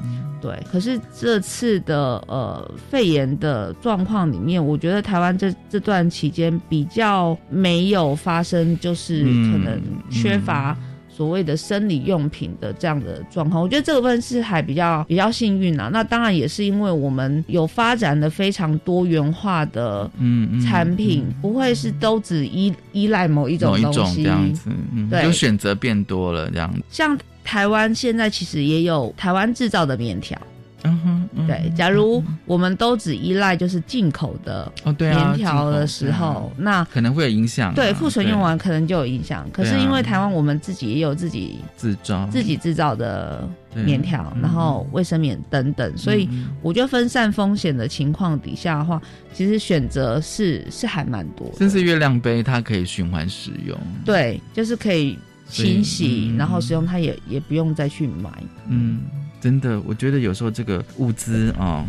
[0.42, 10.78] 对，可是这次的呃肺炎的状况里面，我觉得台湾这这段期间比较没有发生，就是可能缺乏。
[11.16, 15.90] 所谓的生理用品的这样的状况，我觉得这个部分是还比较比较幸运啊。
[15.94, 24.70] 那当然也是因为我们有发展的非常多元化的嗯产品，不会是都只依依赖某一种东西这样子，
[25.10, 26.74] 对，就选择变多了这样。
[26.90, 30.38] 像台湾现在其实也有台湾制造的面条。
[30.84, 37.74] 嗯哼，对，假如我们都只依赖就是进口的哦，对啊，棉条的时候，那可能会有影响。
[37.74, 39.50] 对，库存用完可能就有影响。
[39.52, 46.28] 可是因为台湾我们自己也有自己自造、自己制造的棉条，然后卫生棉等等，所以
[46.62, 49.02] 我觉得分散风险的情况底下的话，
[49.34, 51.50] 其实选择是是还蛮多。
[51.58, 55.18] 甚至月亮杯它可以循环使用，对，就是可以
[55.48, 58.30] 清洗，然后使用它也也不用再去买，
[58.68, 59.00] 嗯。
[59.44, 61.86] 真的，我觉得有时候这个物资啊，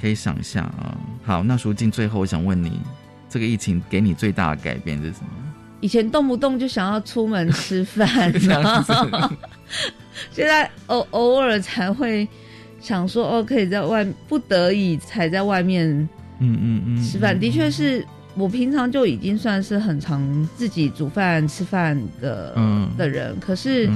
[0.00, 0.96] 可以想象啊。
[1.24, 2.80] 好，那淑静，最后我想问你，
[3.28, 5.30] 这个疫情给你最大的改变是什么？
[5.80, 8.32] 以前动不动就想要出门吃饭，
[10.30, 12.28] 现在偶偶尔才会
[12.80, 15.88] 想说哦，可以在外不得已才在外面，
[16.38, 17.36] 嗯嗯嗯，吃饭。
[17.36, 22.56] 的确是我平常就已经算是很常自己煮饭吃饭的
[22.96, 23.90] 的人，可是。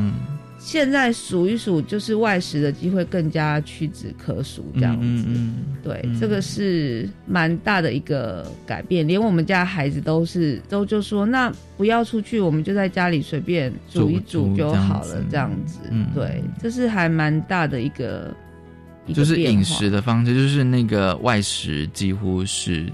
[0.58, 5.24] 现在数一数，就是外食的机会更加屈指可数，这样子。
[5.82, 9.06] 对，这个是蛮大的一个改变。
[9.06, 15.78] 连我们家孩子都是都就说，那不要出去，我们就在家里随便煮一煮就好了，这样子。
[16.14, 18.34] 对，这是还蛮大的一个，
[19.14, 22.86] 就是饮食的方式，就是那个外食几乎是。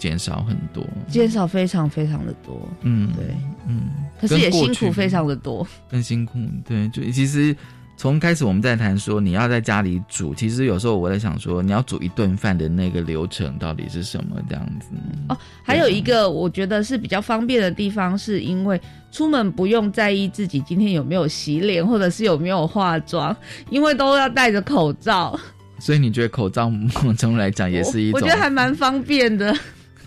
[0.00, 2.66] 减少很多，减少非常非常的多。
[2.80, 3.24] 嗯，对，
[3.68, 6.38] 嗯，可是也辛苦非常的多，更辛苦。
[6.66, 7.54] 对，就其实
[7.98, 14.86] 从开始我们在谈说你要在家里煮，其实有时候我在想说你要煮一顿饭的那个流程到底是什么这样子。
[15.28, 18.80] 哦，还有一个我觉得是比较方便的地方，是因为
[19.12, 23.36] 出门不用在意自己今天有没有洗脸或者是有没有化妆，
[23.68, 25.38] 因为都要戴着口罩。
[25.78, 29.54] 所以你觉得口罩某种程度来讲也是一种，我觉得还蛮方便的。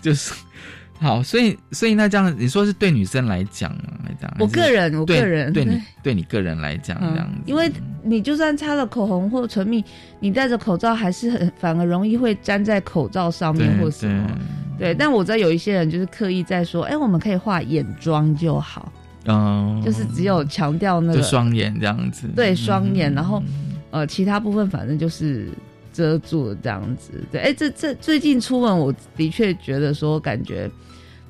[0.04, 0.34] 就是
[1.00, 3.70] 好，所以所以那这样，你说是对女生来讲
[4.04, 7.70] 来讲，我个人，我个人，对你对你个人来讲这样子，因为
[8.02, 9.84] 你就算擦了口红或唇蜜，
[10.20, 14.30] 你戴着口罩还是很反而容易会粘在口罩上面或什么。
[14.78, 18.92] 对，但我知道有一些人就是刻意在说，哎，我们可以画眼妆就好，
[19.26, 23.42] 嗯，就是只有强调那个双眼这样子，对，双眼，然后
[23.90, 25.48] 呃，其他部分反正就是。
[25.94, 30.68] 遮住这样子，对，哎，这这最近出门，我的确觉得说，感觉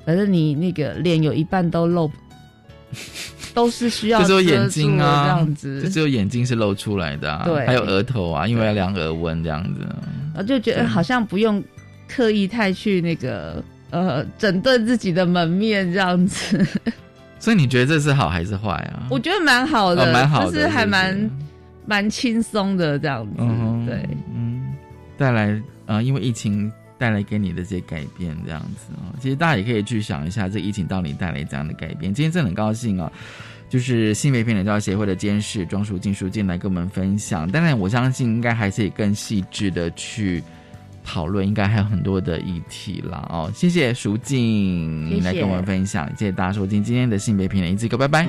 [0.03, 2.11] 反正你那个脸有一半都露，
[3.53, 9.87] 都是需要只有眼睛啊，这样子，就只有眼睛是露出来的，对，还有额头啊，因为要量额温这样子，
[10.35, 11.63] 我就觉得好像不用
[12.07, 16.65] 刻意太去那个呃整顿自己的门面这样子，
[17.39, 19.07] 所以你觉得这是好还是坏啊？
[19.11, 21.31] 我觉得蛮好的，蛮好的，就是还蛮
[21.85, 23.37] 蛮轻松的这样子，
[23.85, 24.07] 对。
[25.17, 32.13] 带来呃，因为疫情带来给你的这些改变，这样子啊，其实大家也可以去想一下，这疫情到底带来怎样的改变。
[32.13, 33.11] 今天真的很高兴啊，
[33.69, 37.49] 就是性别平等教育协会的监事庄淑静书进来跟我们分享。
[37.49, 40.41] 当然，我相信应该还是以更细致的去
[41.03, 43.27] 讨论，应该还有很多的议题了。
[43.29, 43.51] 哦。
[43.53, 48.25] 谢谢淑静你来跟我们分享，谢谢大家收听今天的性别平等一字歌，拜拜。